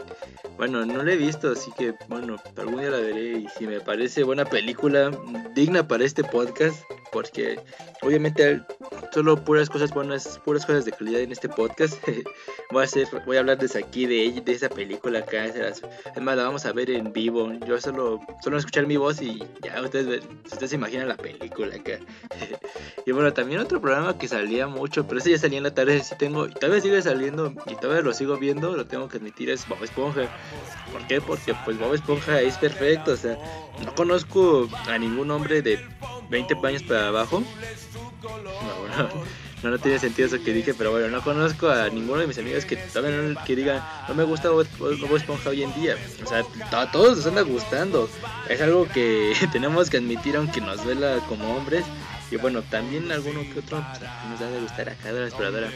Bueno, 0.59 0.85
no 0.85 1.05
la 1.05 1.13
he 1.13 1.17
visto, 1.17 1.53
así 1.53 1.71
que 1.79 1.95
bueno, 2.09 2.37
algún 2.57 2.81
día 2.81 2.91
la 2.91 2.99
veré 2.99 3.39
y 3.39 3.49
si 3.57 3.69
me 3.69 3.81
parece 3.81 4.25
buena 4.25 4.45
película, 4.45 5.13
digna 5.55 5.87
para 5.87 6.05
este 6.05 6.25
podcast, 6.25 6.83
porque 7.13 7.61
obviamente 8.03 8.61
solo 9.13 9.37
puras 9.45 9.71
cosas 9.71 9.93
buenas, 9.93 10.41
puras 10.45 10.67
cosas 10.67 10.85
de 10.85 10.91
calidad 10.91 11.21
en 11.21 11.31
este 11.31 11.49
podcast. 11.49 11.95
voy 12.73 12.83
a 12.83 12.85
hacer, 12.85 13.07
voy 13.25 13.37
a 13.37 13.41
hablar 13.41 13.59
desde 13.59 13.79
aquí 13.79 14.07
de 14.07 14.43
de 14.45 14.53
esa 14.53 14.69
película 14.69 15.21
acá, 15.21 15.45
además 15.45 16.37
la 16.37 16.43
vamos 16.43 16.67
a 16.67 16.73
ver 16.73 16.91
en 16.91 17.13
vivo. 17.13 17.53
Yo 17.65 17.81
solo 17.81 18.21
solo 18.43 18.59
escuchar 18.59 18.85
mi 18.89 18.97
voz 18.97 19.23
y 19.23 19.39
ya 19.63 19.81
ustedes 19.81 20.25
ustedes 20.45 20.71
se 20.71 20.77
imaginan 20.77 21.07
la 21.07 21.17
película 21.17 21.77
acá. 21.77 22.01
y 23.07 23.13
bueno, 23.13 23.33
también 23.33 23.61
otro 23.61 23.81
programa 23.81 24.19
que 24.19 24.27
salía 24.27 24.67
mucho, 24.67 25.07
pero 25.07 25.21
ese 25.21 25.31
ya 25.31 25.39
salía 25.39 25.59
en 25.59 25.65
la 25.65 25.75
tarde, 25.75 26.03
sí 26.03 26.17
tengo 26.19 26.49
y 26.49 26.53
todavía 26.53 26.81
sigue 26.81 27.01
saliendo 27.01 27.53
y 27.67 27.77
todavía 27.77 28.03
lo 28.03 28.13
sigo 28.13 28.37
viendo, 28.39 28.77
lo 28.77 28.87
tengo 28.87 29.09
que 29.09 29.19
admitir 29.19 29.51
es 29.51 29.69
Bob 29.69 29.85
Esponja. 29.85 30.29
¿Por 30.93 31.07
qué? 31.07 31.21
Porque 31.21 31.55
pues 31.65 31.79
Bob 31.79 31.95
Esponja 31.95 32.41
es 32.41 32.57
perfecto, 32.57 33.13
o 33.13 33.17
sea, 33.17 33.39
no 33.85 33.95
conozco 33.95 34.69
a 34.89 34.99
ningún 34.99 35.31
hombre 35.31 35.63
de 35.63 35.79
20 36.31 36.57
años 36.67 36.83
para 36.83 37.09
abajo 37.09 37.43
no, 39.63 39.71
no, 39.71 39.79
tiene 39.79 39.99
sentido 39.99 40.27
eso 40.27 40.43
que 40.43 40.53
dije, 40.53 40.75
pero 40.75 40.91
bueno, 40.91 41.09
no 41.09 41.23
conozco 41.23 41.69
a 41.69 41.89
ninguno 41.89 42.21
de 42.21 42.27
mis 42.27 42.39
amigos 42.39 42.65
que 42.65 42.77
también 42.77 43.37
que 43.47 43.57
digan, 43.57 43.83
no 44.09 44.15
me 44.15 44.25
gusta 44.25 44.51
Bob, 44.51 44.67
Esponja 45.17 45.51
hoy 45.51 45.63
en 45.63 45.75
día. 45.75 45.97
O 46.25 46.27
sea, 46.27 46.45
a 46.73 46.91
todos 46.91 47.19
nos 47.19 47.27
anda 47.27 47.43
gustando. 47.43 48.09
Es 48.49 48.61
algo 48.61 48.89
que 48.89 49.35
tenemos 49.53 49.91
que 49.91 49.99
admitir 49.99 50.37
aunque 50.37 50.61
nos 50.61 50.83
duela 50.83 51.21
como 51.29 51.57
hombres. 51.57 51.85
Y 52.31 52.37
bueno, 52.37 52.63
también 52.63 53.11
alguno 53.11 53.41
que 53.41 53.61
otro 53.61 53.79
nos 53.79 54.41
da 54.41 54.51
de 54.51 54.61
gustar 54.61 54.91
acá 54.91 55.13
de 55.13 55.21
la 55.21 55.27
exploradora. 55.27 55.71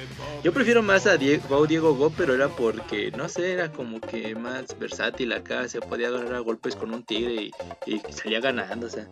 Yo 0.45 0.53
prefiero 0.53 0.83
más 0.83 1.07
a 1.07 1.17
Diego, 1.17 1.67
Diego 1.67 1.95
Go, 1.95 2.13
pero 2.15 2.35
era 2.35 2.49
porque, 2.49 3.11
no 3.13 3.29
sé, 3.29 3.53
era 3.53 3.73
como 3.73 4.01
que 4.01 4.35
más 4.35 4.79
versátil 4.79 5.33
acá. 5.33 5.67
Se 5.69 5.81
podía 5.81 6.09
agarrar 6.09 6.35
a 6.35 6.41
golpes 6.41 6.77
con 6.77 6.93
un 6.93 7.05
tigre 7.05 7.51
y, 7.87 8.01
salía 8.11 8.41
ganando, 8.41 8.87
o 8.87 8.91
sea. 8.91 9.09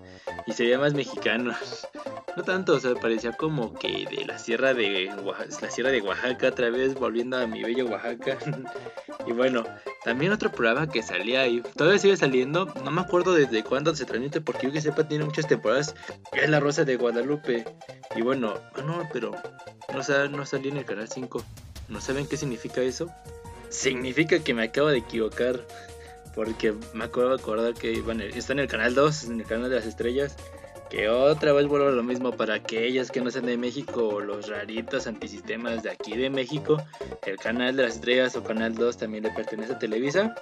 Y 0.46 0.52
sería 0.52 0.78
más 0.78 0.94
mexicano. 0.94 1.54
No 2.36 2.44
tanto, 2.44 2.74
o 2.74 2.80
sea, 2.80 2.94
parecía 2.94 3.32
como 3.32 3.74
que 3.74 4.06
de 4.08 4.24
la 4.24 4.38
sierra 4.38 4.72
de 4.72 5.10
la 5.60 5.70
sierra 5.70 5.90
de 5.90 6.00
Oaxaca, 6.00 6.48
otra 6.48 6.70
vez 6.70 6.94
volviendo 6.94 7.36
a 7.36 7.46
mi 7.48 7.60
bello 7.64 7.86
Oaxaca. 7.86 8.38
y 9.26 9.32
bueno, 9.32 9.64
también 10.04 10.30
otro 10.30 10.52
programa 10.52 10.88
que 10.88 11.02
salía 11.02 11.40
ahí, 11.40 11.60
todavía 11.74 11.98
sigue 11.98 12.16
saliendo, 12.16 12.72
no 12.84 12.90
me 12.92 13.00
acuerdo 13.00 13.34
desde 13.34 13.64
cuándo 13.64 13.96
se 13.96 14.06
transmite, 14.06 14.40
porque 14.40 14.68
yo 14.68 14.72
que 14.72 14.80
sepa 14.80 15.08
tiene 15.08 15.24
muchas 15.24 15.48
temporadas, 15.48 15.96
es 16.32 16.48
La 16.48 16.60
Rosa 16.60 16.84
de 16.84 16.96
Guadalupe. 16.96 17.29
Y 18.16 18.22
bueno, 18.22 18.54
ah, 18.74 18.82
no, 18.82 19.08
pero 19.12 19.32
no, 19.92 20.46
salió 20.46 20.70
en 20.70 20.78
el 20.78 20.84
canal 20.84 21.08
5. 21.08 21.42
¿No 21.88 22.00
saben 22.00 22.26
qué 22.26 22.36
significa 22.36 22.80
eso? 22.80 23.10
Significa 23.68 24.38
que 24.40 24.54
me 24.54 24.64
acabo 24.64 24.88
de 24.88 24.98
equivocar, 24.98 25.60
porque 26.34 26.74
me 26.92 27.04
acabo 27.04 27.28
de 27.28 27.34
acordar 27.34 27.74
que 27.74 28.02
está 28.34 28.52
en 28.52 28.60
el 28.60 28.68
canal 28.68 28.94
2, 28.94 29.24
en 29.24 29.40
el 29.40 29.46
canal 29.46 29.70
de 29.70 29.76
las 29.76 29.86
estrellas 29.86 30.36
que 30.90 31.08
otra 31.08 31.52
vez 31.52 31.68
vuelvo 31.68 31.86
a 31.86 31.92
lo 31.92 32.02
mismo 32.02 32.32
para 32.32 32.54
aquellos 32.54 33.12
que 33.12 33.20
no 33.20 33.30
sean 33.30 33.46
de 33.46 33.56
México 33.56 34.08
o 34.08 34.20
los 34.20 34.48
raritos 34.48 35.06
antisistemas 35.06 35.84
de 35.84 35.90
aquí 35.90 36.16
de 36.16 36.28
México. 36.28 36.82
El 37.24 37.36
canal 37.36 37.76
de 37.76 37.84
las 37.84 37.94
estrellas 37.94 38.34
o 38.34 38.42
canal 38.42 38.74
2 38.74 38.96
también 38.96 39.22
le 39.22 39.30
pertenece 39.30 39.74
a 39.74 39.78
Televisa. 39.78 40.34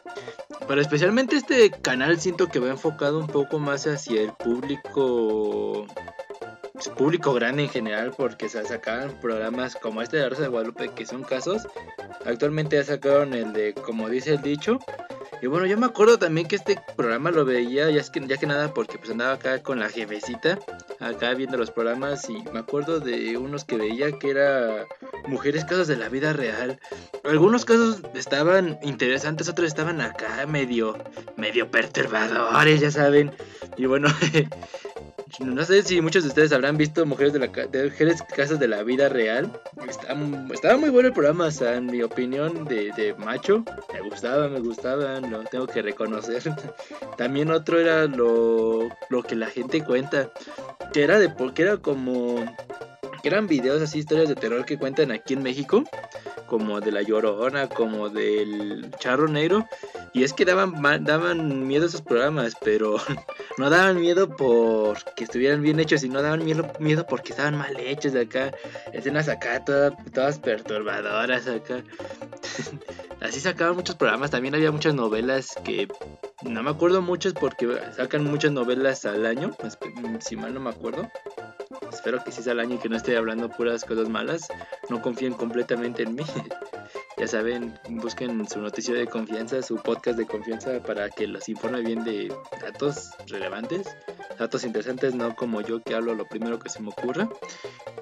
Pero 0.67 0.81
especialmente 0.81 1.37
este 1.37 1.71
canal 1.71 2.19
siento 2.19 2.49
que 2.49 2.61
va 2.61 2.71
enfocado 2.71 3.19
un 3.19 3.27
poco 3.27 3.59
más 3.59 3.87
hacia 3.87 4.23
el 4.23 4.33
público 4.33 5.87
público 6.97 7.33
grande 7.33 7.65
en 7.65 7.69
general 7.69 8.13
porque 8.17 8.49
se 8.49 8.65
sacaban 8.65 9.13
programas 9.21 9.75
como 9.77 10.03
este 10.03 10.19
de 10.19 10.29
Rosa 10.29 10.43
de 10.43 10.49
Guadalupe 10.49 10.91
que 10.91 11.07
son 11.07 11.23
casos. 11.25 11.67
Actualmente 12.25 12.77
ya 12.77 12.85
sacaron 12.85 13.35
el 13.35 13.53
de 13.53 13.75
como 13.75 14.09
dice 14.09 14.35
el 14.35 14.43
dicho 14.43 14.79
y 15.41 15.47
bueno, 15.47 15.67
yo 15.67 15.79
me 15.79 15.87
acuerdo 15.87 16.19
también 16.19 16.49
que 16.49 16.57
este 16.57 16.81
programa 16.97 17.31
lo 17.31 17.45
veía 17.45 17.89
ya, 17.91 18.01
es 18.01 18.11
que, 18.11 18.27
ya 18.27 18.37
que 18.37 18.47
nada 18.47 18.75
porque 18.75 18.99
pues 18.99 19.11
andaba 19.11 19.35
acá 19.35 19.63
con 19.63 19.79
la 19.79 19.89
jefecita, 19.89 20.59
acá 20.99 21.35
viendo 21.35 21.57
los 21.57 21.71
programas 21.71 22.29
y 22.29 22.43
me 22.53 22.59
acuerdo 22.59 22.99
de 22.99 23.37
unos 23.37 23.65
que 23.65 23.77
veía 23.77 24.11
que 24.19 24.31
era 24.31 24.85
mujeres 25.29 25.65
casos 25.65 25.87
de 25.87 25.97
la 25.97 26.09
vida 26.09 26.33
real. 26.33 26.81
Algunos 27.23 27.65
casos 27.65 28.03
estaban 28.15 28.79
interesantes, 28.83 29.49
otros 29.49 29.69
estaban 29.69 30.01
acá 30.01 30.45
medio, 30.47 30.99
medio 31.37 31.71
perturbadores, 31.71 32.81
ya 32.81 32.91
saben. 32.91 33.33
Y 33.77 33.87
bueno, 33.87 34.09
No 35.41 35.65
sé 35.65 35.83
si 35.83 36.01
muchos 36.01 36.23
de 36.23 36.29
ustedes 36.31 36.53
habrán 36.53 36.77
visto 36.77 37.05
Mujeres 37.07 37.33
de 37.33 37.39
la 37.39 37.47
Mujeres 37.49 38.23
Casas 38.35 38.59
de 38.59 38.69
la 38.69 38.83
Vida 38.83 39.09
Real. 39.09 39.51
estaba 40.53 40.77
muy 40.77 40.91
bueno 40.91 41.09
el 41.09 41.15
programa, 41.15 41.47
o 41.47 41.51
sea, 41.51 41.77
en 41.77 41.87
mi 41.87 42.03
opinión 42.03 42.65
de, 42.65 43.15
macho. 43.19 43.65
Me 43.93 44.01
gustaba, 44.01 44.49
me 44.49 44.61
gustaba, 44.61 45.21
lo 45.21 45.45
tengo 45.45 45.67
que 45.67 45.83
reconocer. 45.83 46.43
También 47.17 47.51
otro 47.51 47.79
era 47.79 48.07
lo, 48.07 48.89
lo 49.11 49.23
que 49.23 49.37
la 49.37 49.47
gente 49.47 49.85
cuenta. 49.85 50.31
Que 50.93 51.03
era 51.03 51.19
de 51.19 51.29
porque 51.29 51.63
era 51.63 51.77
como. 51.77 52.37
Eran 53.23 53.47
videos 53.47 53.83
así, 53.83 53.99
historias 53.99 54.29
de 54.29 54.37
terror 54.37 54.65
que 54.65 54.79
cuentan 54.79 55.11
aquí 55.11 55.35
en 55.35 55.43
México 55.43 55.85
como 56.49 56.81
de 56.81 56.91
la 56.91 57.03
Llorona, 57.03 57.69
como 57.69 58.09
del 58.09 58.91
Charro 58.99 59.29
Negro. 59.29 59.69
Y 60.15 60.25
es 60.25 60.33
que 60.33 60.45
daban, 60.45 61.05
daban 61.05 61.69
miedo 61.69 61.87
esos 61.87 62.03
programas, 62.03 62.55
pero 62.65 62.97
no 63.59 63.71
daban 63.71 64.01
miedo 64.01 64.35
porque 64.35 65.25
estuvieran 65.25 65.63
bien 65.63 65.79
hechos, 65.79 66.01
sino 66.01 66.23
daban 66.23 66.45
miedo, 66.45 66.73
miedo 66.81 67.07
porque 67.07 67.33
estaban 67.33 67.57
mal 67.57 67.79
hechos 67.79 68.15
de 68.15 68.23
acá. 68.23 68.53
Escenas 68.93 69.29
acá 69.29 69.65
todas, 69.65 69.93
todas 70.13 70.39
perturbadoras 70.39 71.47
acá. 71.47 71.83
Así 73.21 73.41
sacaban 73.41 73.77
muchos 73.77 73.97
programas, 73.97 74.31
también 74.31 74.55
había 74.55 74.71
muchas 74.71 74.95
novelas 74.95 75.55
que 75.65 75.89
no 76.43 76.63
me 76.63 76.71
acuerdo 76.71 77.03
muchos 77.03 77.33
porque 77.33 77.69
sacan 77.97 78.25
muchas 78.25 78.53
novelas 78.53 79.05
al 79.05 79.27
año, 79.27 79.57
si 80.21 80.37
mal 80.37 80.55
no 80.55 80.61
me 80.61 80.71
acuerdo. 80.71 81.11
Espero 81.93 82.23
que 82.23 82.31
sí 82.31 82.43
sea 82.43 82.53
el 82.53 82.61
año 82.61 82.77
y 82.77 82.79
que 82.79 82.89
no 82.89 82.97
esté 82.97 83.17
hablando 83.17 83.51
puras 83.51 83.85
cosas 83.85 84.09
malas. 84.09 84.49
No 84.89 85.03
confíen 85.03 85.35
completamente 85.35 86.05
en 86.05 86.15
mí. 86.15 86.25
ya 87.19 87.27
saben, 87.27 87.79
busquen 87.89 88.49
su 88.49 88.61
noticia 88.61 88.95
de 88.95 89.07
confianza, 89.07 89.61
su 89.63 89.77
podcast 89.77 90.19
de 90.19 90.27
confianza 90.27 90.81
para 90.81 91.11
que 91.11 91.27
los 91.27 91.49
informe 91.49 91.81
bien 91.81 92.05
de 92.05 92.33
datos 92.63 93.11
relevantes, 93.27 93.89
datos 94.39 94.65
interesantes, 94.65 95.15
no 95.15 95.35
como 95.35 95.61
yo 95.61 95.83
que 95.83 95.95
hablo 95.95 96.15
lo 96.15 96.27
primero 96.27 96.59
que 96.59 96.71
se 96.71 96.81
me 96.81 96.89
ocurra. 96.89 97.29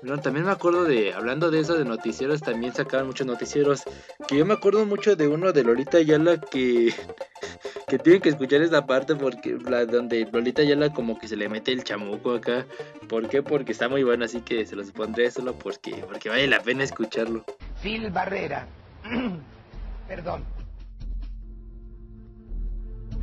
Bueno, 0.02 0.20
también 0.20 0.44
me 0.44 0.52
acuerdo 0.52 0.84
de, 0.84 1.14
hablando 1.14 1.50
de 1.50 1.60
eso 1.60 1.78
de 1.78 1.84
noticieros, 1.84 2.42
también 2.42 2.74
sacaban 2.74 3.06
muchos 3.06 3.26
noticieros. 3.26 3.84
Que 4.28 4.36
yo 4.36 4.44
me 4.44 4.54
acuerdo 4.54 4.84
mucho 4.84 5.16
de 5.16 5.28
uno 5.28 5.52
de 5.52 5.64
Lolita 5.64 5.98
Ayala 5.98 6.38
que 6.38 6.92
que 7.88 7.98
tienen 7.98 8.20
que 8.20 8.30
escuchar 8.30 8.62
esta 8.62 8.86
parte 8.86 9.14
porque 9.14 9.56
la 9.64 9.86
donde 9.86 10.28
Lolita 10.30 10.62
Yala 10.62 10.92
como 10.92 11.18
que 11.18 11.28
se 11.28 11.36
le 11.36 11.48
mete 11.48 11.72
el 11.72 11.84
chamuco 11.84 12.34
acá. 12.34 12.66
¿Por 13.08 13.28
qué? 13.28 13.42
Porque 13.42 13.72
está 13.72 13.88
muy 13.88 14.02
bueno, 14.02 14.24
así 14.24 14.40
que 14.40 14.66
se 14.66 14.76
los 14.76 14.90
pondré 14.90 15.30
solo 15.30 15.54
porque, 15.54 16.04
porque 16.06 16.28
vale 16.28 16.46
la 16.48 16.60
pena 16.60 16.84
escucharlo. 16.84 17.44
Phil 17.82 18.10
Barrera. 18.10 18.66
Perdón. 20.08 20.44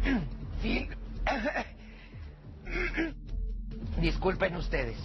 Phil. 0.61 0.89
Disculpen 4.01 4.55
ustedes. 4.55 4.97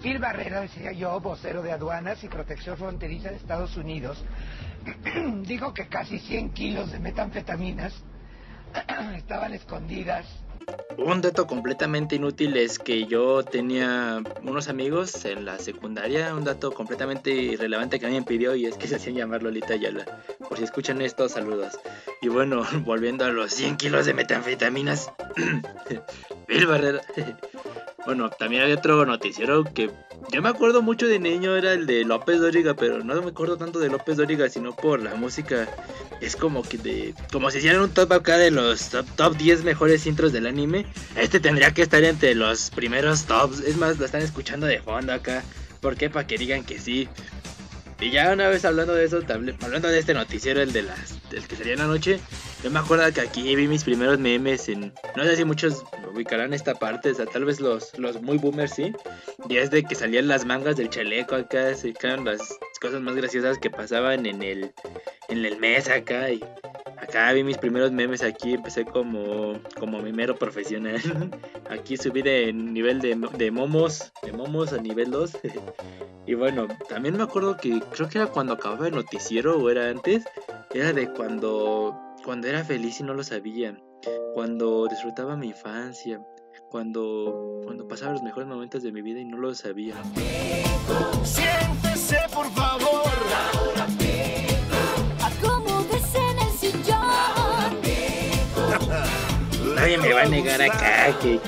Phil 0.00 0.18
Barrera, 0.18 0.60
decía 0.60 0.92
yo, 0.92 1.18
vocero 1.20 1.62
de 1.62 1.72
aduanas 1.72 2.22
y 2.22 2.28
protección 2.28 2.76
fronteriza 2.76 3.30
de 3.30 3.36
Estados 3.36 3.76
Unidos, 3.76 4.22
dijo 5.42 5.72
que 5.72 5.88
casi 5.88 6.18
100 6.18 6.50
kilos 6.50 6.92
de 6.92 6.98
metanfetaminas 6.98 7.94
estaban 9.16 9.54
escondidas. 9.54 10.26
Un 10.98 11.20
dato 11.20 11.46
completamente 11.46 12.16
inútil 12.16 12.56
es 12.56 12.78
que 12.78 13.06
yo 13.06 13.44
tenía 13.44 14.22
unos 14.42 14.68
amigos 14.68 15.24
en 15.24 15.44
la 15.44 15.58
secundaria, 15.58 16.34
un 16.34 16.44
dato 16.44 16.72
completamente 16.72 17.30
irrelevante 17.30 18.00
que 18.00 18.06
alguien 18.06 18.24
pidió 18.24 18.54
y 18.56 18.66
es 18.66 18.76
que 18.76 18.88
se 18.88 18.96
hacían 18.96 19.16
llamar 19.16 19.42
Lolita 19.42 19.76
Yala. 19.76 20.04
Por 20.48 20.58
si 20.58 20.64
escuchan 20.64 21.02
esto, 21.02 21.28
saludos. 21.28 21.78
Y 22.22 22.28
bueno, 22.28 22.64
volviendo 22.84 23.24
a 23.24 23.28
los 23.28 23.52
100 23.52 23.76
kilos 23.76 24.06
de 24.06 24.14
metanfetaminas, 24.14 25.12
Bill 26.48 26.66
Barrera. 26.66 27.02
Bueno, 28.06 28.30
también 28.30 28.62
había 28.62 28.76
otro 28.76 29.04
noticiero 29.04 29.64
que 29.64 29.90
yo 30.32 30.42
me 30.42 30.48
acuerdo 30.48 30.80
mucho 30.80 31.06
de 31.06 31.18
niño, 31.18 31.56
era 31.56 31.72
el 31.72 31.86
de 31.86 32.04
López 32.04 32.40
Dóriga, 32.40 32.74
pero 32.74 33.02
no 33.02 33.20
me 33.20 33.30
acuerdo 33.30 33.56
tanto 33.56 33.78
de 33.78 33.88
López 33.88 34.16
Dóriga, 34.16 34.48
sino 34.48 34.74
por 34.74 35.02
la 35.02 35.14
música. 35.14 35.68
Es 36.20 36.36
como 36.36 36.62
que 36.62 36.78
de. 36.78 37.14
Como 37.32 37.50
si 37.50 37.58
hicieran 37.58 37.82
un 37.82 37.90
top 37.90 38.12
acá 38.12 38.38
de 38.38 38.50
los 38.50 38.90
top, 39.16 39.36
10 39.36 39.64
mejores 39.64 40.06
intros 40.06 40.32
del 40.32 40.46
anime. 40.46 40.86
Este 41.16 41.40
tendría 41.40 41.74
que 41.74 41.82
estar 41.82 42.02
entre 42.04 42.34
los 42.34 42.70
primeros 42.70 43.24
tops. 43.24 43.60
Es 43.60 43.76
más, 43.76 43.98
lo 43.98 44.04
están 44.04 44.22
escuchando 44.22 44.66
de 44.66 44.80
fondo 44.80 45.12
acá. 45.12 45.44
¿Por 45.80 45.96
qué? 45.96 46.08
Para 46.08 46.26
que 46.26 46.38
digan 46.38 46.64
que 46.64 46.78
sí. 46.78 47.08
Y 48.00 48.10
ya 48.10 48.32
una 48.32 48.48
vez 48.48 48.64
hablando 48.64 48.94
de 48.94 49.04
eso, 49.04 49.20
hablando 49.26 49.88
de 49.88 49.98
este 49.98 50.12
noticiero, 50.12 50.60
el 50.60 50.72
de 50.72 50.82
las, 50.82 51.18
del 51.30 51.46
que 51.46 51.56
salía 51.56 51.72
en 51.74 51.78
la 51.78 51.86
noche, 51.86 52.20
yo 52.62 52.70
me 52.70 52.78
acuerdo 52.78 53.10
que 53.12 53.22
aquí 53.22 53.56
vi 53.56 53.66
mis 53.68 53.84
primeros 53.84 54.18
memes 54.18 54.68
en, 54.68 54.92
no 55.16 55.24
sé 55.24 55.36
si 55.36 55.44
muchos 55.44 55.82
ubicarán 56.16 56.52
esta 56.52 56.74
parte, 56.74 57.10
o 57.10 57.14
sea, 57.14 57.26
tal 57.26 57.44
vez 57.44 57.60
los, 57.60 57.96
los 57.98 58.20
muy 58.20 58.38
boomers 58.38 58.72
sí, 58.74 58.92
y 59.48 59.56
es 59.56 59.70
de 59.70 59.82
que 59.84 59.94
salían 59.94 60.28
las 60.28 60.44
mangas 60.44 60.76
del 60.76 60.90
chaleco 60.90 61.36
acá, 61.36 61.74
se 61.74 61.92
quedan 61.92 62.24
las 62.24 62.40
cosas 62.80 63.00
más 63.00 63.14
graciosas 63.14 63.58
que 63.58 63.70
pasaban 63.70 64.26
en 64.26 64.42
el, 64.42 64.72
en 65.28 65.44
el 65.44 65.58
mes 65.58 65.88
acá, 65.88 66.30
y 66.30 66.42
acá 66.98 67.32
vi 67.32 67.44
mis 67.44 67.58
primeros 67.58 67.92
memes 67.92 68.22
aquí, 68.22 68.54
empecé 68.54 68.84
como, 68.84 69.60
como 69.78 70.02
memero 70.02 70.36
profesional, 70.36 71.00
aquí 71.70 71.96
subí 71.96 72.22
de 72.22 72.52
nivel 72.52 73.00
de, 73.00 73.14
de 73.36 73.50
momos, 73.50 74.12
de 74.22 74.32
momos 74.32 74.72
a 74.72 74.78
nivel 74.78 75.10
2, 75.10 75.38
Y 76.28 76.34
bueno, 76.34 76.66
también 76.88 77.16
me 77.16 77.22
acuerdo 77.22 77.56
que 77.56 77.80
creo 77.92 78.08
que 78.08 78.18
era 78.18 78.26
cuando 78.26 78.54
acababa 78.54 78.88
el 78.88 78.96
noticiero 78.96 79.56
o 79.58 79.70
era 79.70 79.88
antes, 79.88 80.24
era 80.74 80.92
de 80.92 81.08
cuando 81.12 81.96
cuando 82.24 82.48
era 82.48 82.64
feliz 82.64 82.98
y 82.98 83.04
no 83.04 83.14
lo 83.14 83.22
sabía, 83.22 83.78
cuando 84.34 84.86
disfrutaba 84.88 85.36
mi 85.36 85.48
infancia, 85.48 86.20
cuando 86.70 87.60
cuando 87.64 87.88
pasaba 87.88 88.12
los 88.12 88.22
mejores 88.22 88.48
momentos 88.48 88.82
de 88.82 88.92
mi 88.92 89.02
vida 89.02 89.20
y 89.20 89.24
no 89.24 89.38
lo 89.38 89.54
sabía. 89.54 89.94
Siéntese, 91.24 92.18
por 92.32 92.50
favor. 92.52 92.75
Nadie 99.86 99.98
me 99.98 100.12
va 100.14 100.22
a 100.22 100.28
negar 100.28 100.60
acá 100.60 101.16
que, 101.20 101.38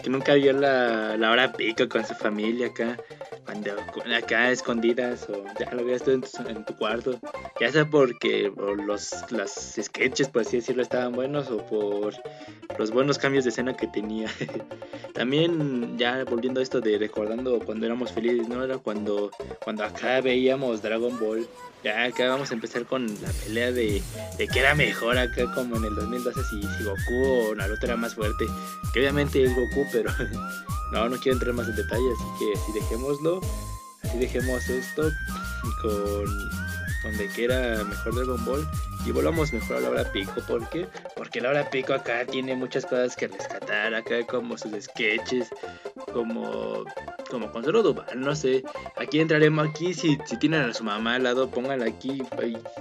que, 0.00 0.08
nunca 0.08 0.34
vio 0.34 0.52
la, 0.52 1.16
la 1.16 1.32
hora 1.32 1.52
pico 1.52 1.88
con 1.88 2.06
su 2.06 2.14
familia 2.14 2.68
acá 2.68 2.96
cuando 3.44 3.72
acá 4.16 4.52
escondidas 4.52 5.28
o 5.28 5.44
ya 5.58 5.68
lo 5.72 5.84
veías 5.84 6.04
tú 6.04 6.12
en 6.12 6.20
tu, 6.64 6.76
cuarto, 6.76 7.18
ya 7.58 7.72
sea 7.72 7.90
porque 7.90 8.52
los 8.86 9.32
las 9.32 9.80
sketches 9.82 10.28
por 10.28 10.42
así 10.42 10.58
decirlo 10.58 10.82
estaban 10.82 11.10
buenos 11.10 11.50
o 11.50 11.56
por 11.66 12.14
los 12.78 12.92
buenos 12.92 13.18
cambios 13.18 13.42
de 13.42 13.50
escena 13.50 13.76
que 13.76 13.88
tenía. 13.88 14.28
También 15.14 15.98
ya 15.98 16.22
volviendo 16.22 16.60
a 16.60 16.62
esto 16.62 16.80
de 16.80 16.98
recordando 16.98 17.58
cuando 17.58 17.84
éramos 17.84 18.12
felices, 18.12 18.48
¿no? 18.48 18.62
Era 18.62 18.78
cuando 18.78 19.32
cuando 19.64 19.82
acá 19.82 20.20
veíamos 20.20 20.82
Dragon 20.82 21.18
Ball. 21.18 21.48
Ya 21.84 22.04
acá 22.04 22.28
vamos 22.28 22.50
a 22.50 22.54
empezar 22.54 22.84
con 22.86 23.06
la 23.06 23.30
pelea 23.44 23.70
de, 23.70 24.02
de 24.36 24.48
que 24.48 24.58
era 24.58 24.74
mejor 24.74 25.16
acá 25.16 25.44
como 25.54 25.76
en 25.76 25.84
el 25.84 25.94
2012 25.94 26.40
si, 26.44 26.60
si 26.60 26.84
Goku 26.84 27.50
o 27.50 27.54
Naruto 27.54 27.86
era 27.86 27.96
más 27.96 28.14
fuerte. 28.14 28.46
Que 28.92 29.00
obviamente 29.00 29.44
es 29.44 29.54
Goku, 29.54 29.86
pero 29.92 30.10
no, 30.92 31.08
no 31.08 31.16
quiero 31.18 31.36
entrar 31.36 31.54
más 31.54 31.68
en 31.68 31.76
detalle, 31.76 32.02
así 32.12 32.24
que 32.38 32.60
así 32.60 32.72
dejémoslo. 32.72 33.40
Así 34.02 34.18
dejemos 34.18 34.68
esto 34.68 35.10
con, 35.82 36.67
con 37.02 37.16
de 37.16 37.28
que 37.28 37.44
era 37.44 37.84
mejor 37.84 38.14
Dragon 38.14 38.44
Ball. 38.44 38.66
Y 39.06 39.12
volvamos 39.12 39.52
mejor 39.52 39.76
a 39.76 39.80
la 39.80 39.90
hora 39.90 40.12
pico. 40.12 40.40
¿Por 40.46 40.68
qué? 40.68 40.86
Porque 41.16 41.40
la 41.40 41.50
hora 41.50 41.70
pico 41.70 41.94
acá 41.94 42.26
tiene 42.26 42.54
muchas 42.56 42.84
cosas 42.84 43.16
que 43.16 43.28
rescatar. 43.28 43.94
Acá 43.94 44.26
como 44.26 44.58
sus 44.58 44.72
sketches, 44.82 45.48
como 46.12 46.84
como 47.30 47.50
Consuelo 47.52 47.82
Duval, 47.82 48.06
no 48.16 48.34
sé. 48.34 48.64
Aquí 48.96 49.20
entraremos 49.20 49.68
aquí, 49.68 49.94
si, 49.94 50.18
si 50.24 50.36
tienen 50.38 50.62
a 50.62 50.74
su 50.74 50.84
mamá 50.84 51.14
al 51.14 51.22
lado, 51.22 51.50
pónganla 51.50 51.86
aquí. 51.86 52.22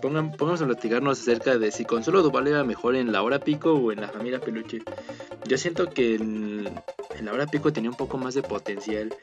Pongan, 0.01 0.33
a 0.33 0.65
platicarnos 0.65 1.19
acerca 1.19 1.57
de 1.57 1.71
si 1.71 1.85
Consuelo 1.85 2.23
Duval 2.23 2.47
era 2.47 2.63
mejor 2.63 2.95
en 2.95 3.11
la 3.11 3.21
hora 3.21 3.39
pico 3.39 3.73
o 3.73 3.91
en 3.91 4.01
la 4.01 4.07
familia 4.07 4.39
peluche. 4.39 4.81
Yo 5.45 5.57
siento 5.57 5.89
que 5.89 6.15
en, 6.15 6.69
en 7.17 7.25
la 7.25 7.33
hora 7.33 7.45
pico 7.45 7.71
tenía 7.71 7.89
un 7.89 7.97
poco 7.97 8.17
más 8.17 8.33
de 8.33 8.43
potencial. 8.43 9.13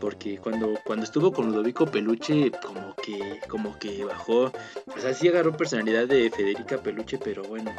Porque 0.00 0.38
cuando, 0.38 0.74
cuando 0.84 1.04
estuvo 1.04 1.32
con 1.32 1.46
Ludovico 1.46 1.86
Peluche, 1.86 2.50
como 2.50 2.94
que, 2.96 3.40
como 3.48 3.78
que 3.78 4.04
bajó. 4.04 4.35
O 4.44 4.98
sea, 4.98 5.14
sí 5.14 5.28
agarró 5.28 5.56
personalidad 5.56 6.06
de 6.06 6.30
Federica 6.30 6.78
Peluche, 6.78 7.18
pero 7.18 7.42
bueno. 7.44 7.74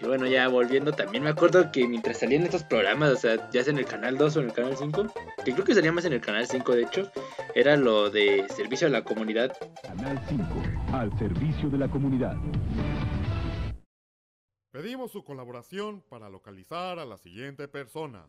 Y 0.00 0.06
bueno, 0.06 0.26
ya 0.26 0.48
volviendo, 0.48 0.92
también 0.92 1.24
me 1.24 1.30
acuerdo 1.30 1.70
que 1.72 1.86
mientras 1.86 2.18
salían 2.18 2.42
estos 2.42 2.64
programas, 2.64 3.10
o 3.12 3.16
sea, 3.16 3.50
ya 3.50 3.62
sea 3.62 3.72
en 3.72 3.78
el 3.78 3.86
canal 3.86 4.18
2 4.18 4.36
o 4.36 4.40
en 4.40 4.46
el 4.46 4.52
canal 4.52 4.76
5, 4.76 5.06
que 5.44 5.52
creo 5.52 5.64
que 5.64 5.74
salía 5.74 5.92
más 5.92 6.04
en 6.04 6.12
el 6.12 6.20
canal 6.20 6.46
5 6.46 6.74
de 6.74 6.82
hecho, 6.82 7.10
era 7.54 7.76
lo 7.76 8.10
de 8.10 8.46
servicio 8.54 8.86
a 8.86 8.90
la 8.90 9.04
comunidad. 9.04 9.56
Canal 9.82 10.20
5, 10.28 10.44
al 10.92 11.18
servicio 11.18 11.68
de 11.70 11.78
la 11.78 11.88
comunidad. 11.88 12.36
Pedimos 14.70 15.10
su 15.10 15.24
colaboración 15.24 16.02
para 16.02 16.28
localizar 16.28 16.98
a 16.98 17.06
la 17.06 17.16
siguiente 17.16 17.66
persona. 17.66 18.26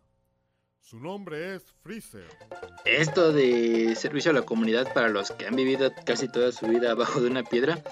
Su 0.81 0.99
nombre 0.99 1.55
es 1.55 1.63
Freezer. 1.83 2.29
Esto 2.85 3.33
de 3.33 3.95
servicio 3.95 4.31
a 4.31 4.33
la 4.33 4.43
comunidad 4.43 4.93
para 4.93 5.09
los 5.09 5.31
que 5.31 5.45
han 5.45 5.55
vivido 5.55 5.91
casi 6.05 6.29
toda 6.29 6.51
su 6.51 6.67
vida 6.67 6.91
abajo 6.91 7.19
de 7.19 7.29
una 7.29 7.43
piedra, 7.43 7.83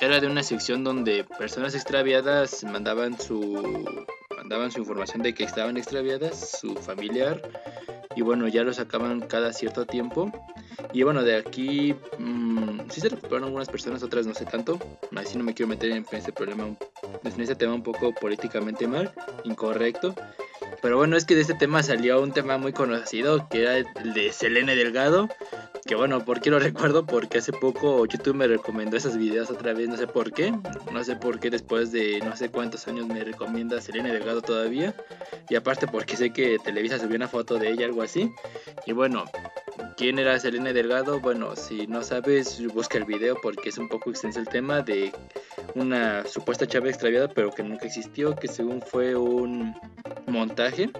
era 0.00 0.20
de 0.20 0.26
una 0.26 0.42
sección 0.42 0.84
donde 0.84 1.24
personas 1.24 1.74
extraviadas 1.74 2.62
mandaban 2.64 3.18
su 3.18 4.04
mandaban 4.36 4.70
su 4.70 4.80
información 4.80 5.22
de 5.22 5.32
que 5.32 5.44
estaban 5.44 5.76
extraviadas, 5.76 6.58
su 6.60 6.74
familiar, 6.74 7.40
y 8.16 8.22
bueno, 8.22 8.48
ya 8.48 8.62
lo 8.62 8.72
sacaban 8.72 9.20
cada 9.20 9.52
cierto 9.52 9.86
tiempo. 9.86 10.30
Y 10.92 11.02
bueno, 11.02 11.22
de 11.22 11.36
aquí 11.36 11.94
mmm, 12.18 12.80
sí 12.90 13.00
se 13.00 13.08
recuperaron 13.08 13.44
algunas 13.44 13.68
personas, 13.68 14.02
otras 14.02 14.26
no 14.26 14.34
sé 14.34 14.44
tanto. 14.44 14.78
Así 15.16 15.38
no 15.38 15.44
me 15.44 15.54
quiero 15.54 15.68
meter 15.68 15.90
en 15.90 16.06
este 16.12 16.32
problema, 16.32 16.64
en 16.64 17.40
este 17.40 17.54
tema 17.54 17.74
un 17.74 17.82
poco 17.82 18.12
políticamente 18.14 18.86
mal, 18.86 19.12
incorrecto. 19.44 20.14
Pero 20.82 20.96
bueno, 20.96 21.16
es 21.16 21.24
que 21.24 21.34
de 21.34 21.42
este 21.42 21.54
tema 21.54 21.82
salió 21.82 22.20
un 22.20 22.32
tema 22.32 22.58
muy 22.58 22.72
conocido, 22.72 23.48
que 23.48 23.62
era 23.62 23.76
el 23.76 24.14
de 24.14 24.32
Selene 24.32 24.74
Delgado. 24.74 25.28
Que 25.84 25.96
bueno, 25.96 26.24
¿por 26.24 26.40
qué 26.40 26.50
lo 26.50 26.60
recuerdo? 26.60 27.04
Porque 27.04 27.38
hace 27.38 27.52
poco 27.52 28.06
YouTube 28.06 28.36
me 28.36 28.46
recomendó 28.46 28.96
esos 28.96 29.16
videos 29.16 29.50
otra 29.50 29.72
vez, 29.72 29.88
no 29.88 29.96
sé 29.96 30.06
por 30.06 30.32
qué. 30.32 30.52
No 30.92 31.02
sé 31.02 31.16
por 31.16 31.40
qué 31.40 31.50
después 31.50 31.90
de 31.90 32.20
no 32.20 32.36
sé 32.36 32.50
cuántos 32.50 32.86
años 32.86 33.06
me 33.08 33.24
recomienda 33.24 33.80
Selene 33.80 34.12
Delgado 34.12 34.42
todavía. 34.42 34.94
Y 35.48 35.56
aparte 35.56 35.88
porque 35.88 36.16
sé 36.16 36.32
que 36.32 36.58
Televisa 36.60 37.00
subió 37.00 37.16
una 37.16 37.26
foto 37.26 37.58
de 37.58 37.70
ella, 37.70 37.86
algo 37.86 38.02
así. 38.02 38.30
Y 38.86 38.92
bueno, 38.92 39.24
¿quién 39.96 40.20
era 40.20 40.38
Selene 40.38 40.72
Delgado? 40.72 41.18
Bueno, 41.20 41.56
si 41.56 41.88
no 41.88 42.04
sabes, 42.04 42.64
busca 42.72 42.98
el 42.98 43.04
video 43.04 43.36
porque 43.42 43.70
es 43.70 43.78
un 43.78 43.88
poco 43.88 44.10
extenso 44.10 44.38
el 44.38 44.48
tema 44.48 44.82
de 44.82 45.12
una 45.74 46.24
supuesta 46.26 46.66
chava 46.66 46.90
extraviada, 46.90 47.26
pero 47.28 47.50
que 47.50 47.64
nunca 47.64 47.86
existió, 47.86 48.36
que 48.36 48.46
según 48.46 48.82
fue 48.82 49.16
un 49.16 49.74
montaje. 50.28 50.90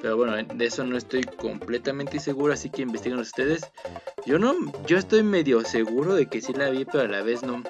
Pero 0.00 0.16
bueno, 0.16 0.36
de 0.36 0.66
eso 0.66 0.84
no 0.84 0.96
estoy 0.96 1.22
completamente 1.22 2.18
seguro, 2.20 2.52
así 2.52 2.70
que 2.70 2.82
investiguen 2.82 3.18
ustedes. 3.18 3.70
Yo 4.24 4.38
no, 4.38 4.54
yo 4.86 4.98
estoy 4.98 5.22
medio 5.22 5.64
seguro 5.64 6.14
de 6.14 6.26
que 6.26 6.40
sí 6.40 6.52
la 6.52 6.70
vi, 6.70 6.84
pero 6.84 7.04
a 7.04 7.08
la 7.08 7.22
vez 7.22 7.42
no. 7.42 7.62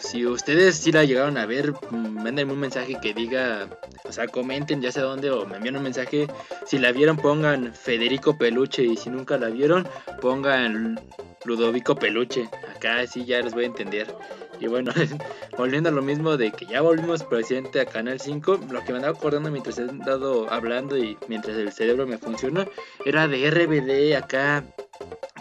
Si 0.00 0.26
ustedes 0.26 0.76
sí 0.76 0.92
la 0.92 1.04
llegaron 1.04 1.38
a 1.38 1.46
ver, 1.46 1.72
mándenme 1.90 2.52
un 2.52 2.60
mensaje 2.60 2.98
que 3.00 3.14
diga, 3.14 3.68
o 4.04 4.12
sea, 4.12 4.28
comenten 4.28 4.80
ya 4.80 4.92
sé 4.92 5.00
dónde 5.00 5.30
o 5.30 5.46
me 5.46 5.56
envíen 5.56 5.76
un 5.76 5.82
mensaje. 5.82 6.28
Si 6.66 6.78
la 6.78 6.92
vieron, 6.92 7.16
pongan 7.16 7.74
Federico 7.74 8.36
Peluche 8.38 8.84
y 8.84 8.96
si 8.96 9.10
nunca 9.10 9.38
la 9.38 9.48
vieron, 9.48 9.88
pongan 10.20 11.00
Ludovico 11.44 11.94
Peluche. 11.96 12.48
Acá 12.74 13.06
sí 13.06 13.24
ya 13.24 13.40
les 13.40 13.54
voy 13.54 13.64
a 13.64 13.68
entender. 13.68 14.14
Y 14.60 14.66
bueno, 14.66 14.92
volviendo 15.56 15.88
a 15.88 15.92
lo 15.92 16.02
mismo 16.02 16.36
de 16.36 16.50
que 16.50 16.66
ya 16.66 16.80
volvimos 16.80 17.22
presidente 17.24 17.80
a 17.80 17.86
Canal 17.86 18.20
5, 18.20 18.60
lo 18.70 18.84
que 18.84 18.92
me 18.92 18.98
andaba 18.98 19.16
acordando 19.16 19.50
mientras 19.50 19.78
he 19.78 19.82
andado 19.82 20.50
hablando 20.52 20.96
y 20.96 21.16
mientras 21.28 21.56
el 21.56 21.72
cerebro 21.72 22.06
me 22.06 22.18
funciona, 22.18 22.66
era 23.04 23.28
de 23.28 23.50
RBD 23.50 24.16
acá. 24.16 24.64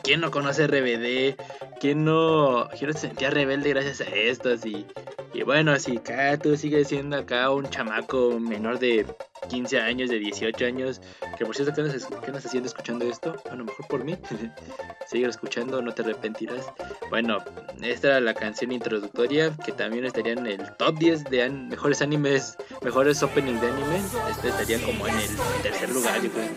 ¿Quién 0.04 0.22
no 0.22 0.32
conoce 0.32 0.68
RBD? 0.68 1.36
¿Quién 1.80 2.06
no, 2.06 2.68
quién 2.78 2.90
no 2.90 2.94
se 2.94 3.08
sentía 3.08 3.30
rebelde 3.30 3.70
gracias 3.70 4.02
a 4.02 4.16
esto? 4.16 4.50
Así, 4.50 4.86
y 5.34 5.44
bueno, 5.44 5.72
así 5.72 5.98
acá 5.98 6.38
tú 6.38 6.58
sigues 6.58 6.88
siendo 6.88 7.18
acá 7.18 7.52
un 7.52 7.70
chamaco 7.70 8.40
menor 8.40 8.80
de 8.80 9.06
15 9.50 9.80
años, 9.80 10.10
de 10.10 10.18
18 10.18 10.66
años, 10.66 11.02
que 11.38 11.46
por 11.46 11.56
cierto, 11.56 11.74
¿qué 11.76 11.84
nos, 11.84 12.06
qué 12.06 12.32
nos 12.32 12.46
haciendo 12.46 12.68
escuchando 12.68 13.06
esto? 13.06 13.36
A 13.52 13.56
lo 13.56 13.66
mejor 13.66 13.88
por 13.88 14.04
mí. 14.04 14.18
Sigue 15.08 15.28
escuchando, 15.28 15.82
no 15.82 15.94
te 15.94 16.02
arrepentirás. 16.02 16.66
Bueno, 17.10 17.38
esta 17.82 18.08
era 18.08 18.20
la 18.20 18.34
canción 18.34 18.72
introductoria 18.72 19.56
que 19.64 19.72
también 19.72 20.06
estaría 20.06 20.34
en 20.34 20.48
el 20.48 20.76
top 20.78 20.98
10 20.98 21.26
de 21.26 21.44
an 21.44 21.70
mejores 21.70 22.02
animes, 22.02 22.58
mejores 22.82 23.22
openings 23.22 23.62
de 23.62 23.68
anime. 23.68 24.02
Este 24.32 24.50
estaría 24.50 24.82
como 24.82 25.08
en 25.08 25.16
el 25.16 25.36
tercer 25.62 25.90
lugar, 25.90 26.22
yo 26.22 26.32
creo. 26.32 26.50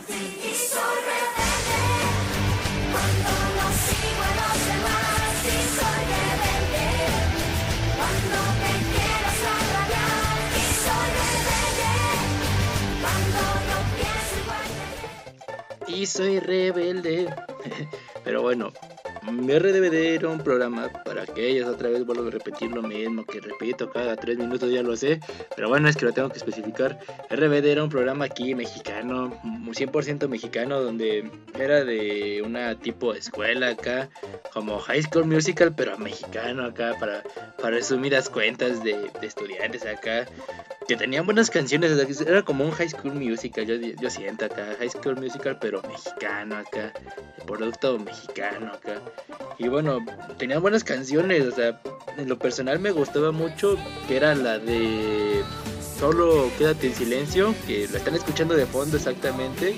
Soy 16.07 16.39
rebelde. 16.41 17.35
Pero 18.25 18.43
bueno, 18.43 18.73
RDBD 19.23 20.15
era 20.15 20.29
un 20.29 20.39
programa 20.39 20.89
para 21.05 21.27
que 21.27 21.63
otra 21.65 21.91
vez 21.91 22.05
vuelvo 22.07 22.29
a 22.29 22.31
repetir 22.31 22.71
lo 22.71 22.83
mismo 22.83 23.25
que 23.25 23.41
repito 23.41 23.91
cada 23.91 24.17
tres 24.17 24.39
minutos, 24.39 24.71
ya 24.71 24.83
lo 24.83 24.97
sé. 24.97 25.21
Pero 25.55 25.69
bueno, 25.69 25.89
es 25.89 25.97
que 25.97 26.07
lo 26.07 26.13
tengo 26.13 26.31
que 26.31 26.39
especificar. 26.39 26.99
RBD 27.31 27.67
era 27.67 27.85
un 27.85 27.91
programa 27.91 28.25
aquí 28.25 28.55
mexicano, 28.55 29.33
100% 29.43 30.29
mexicano, 30.29 30.81
donde 30.81 31.31
era 31.59 31.85
de 31.85 32.43
una 32.45 32.79
tipo 32.79 33.15
escuela 33.15 33.71
acá, 33.71 34.09
como 34.53 34.79
High 34.79 35.03
School 35.03 35.27
Musical, 35.27 35.75
pero 35.75 35.99
mexicano 35.99 36.65
acá, 36.65 36.95
para, 36.99 37.23
para 37.59 37.77
resumidas 37.77 38.29
cuentas 38.31 38.83
de, 38.83 39.11
estudiantes 39.23 39.85
acá 39.87 40.27
que 40.89 40.97
tenían 40.97 41.25
buenas 41.25 41.51
canciones, 41.51 41.93
era 42.21 42.43
como 42.43 42.65
un 42.65 42.73
High 42.73 42.89
School 42.89 43.15
Musical, 43.15 43.65
yo, 43.65 43.77
yo 43.77 44.11
siento 44.11 44.47
acá, 44.47 44.75
High 44.79 44.91
School 44.91 45.17
Musical, 45.17 45.59
pero 45.61 45.83
mexicano 45.83 46.57
acá, 46.57 46.93
producto 47.47 47.99
mexicano 47.99 48.73
acá. 48.73 49.01
Y 49.59 49.69
bueno, 49.69 49.99
tenían 50.39 50.63
buenas 50.63 50.85
canciones, 50.85 51.47
o 51.47 51.53
sea, 51.53 51.81
en 52.17 52.29
lo 52.29 52.39
personal 52.39 52.79
me 52.79 52.91
gustaba 52.91 53.31
mucho, 53.31 53.77
que 54.09 54.17
era 54.17 54.35
la 54.35 54.59
de 54.59 55.43
Solo 55.99 56.51
Quédate 56.57 56.87
en 56.87 56.95
Silencio, 56.95 57.55
que 57.67 57.87
lo 57.89 57.99
están 57.99 58.15
escuchando 58.15 58.55
de 58.55 58.67
fondo 58.67 58.97
exactamente. 58.97 59.77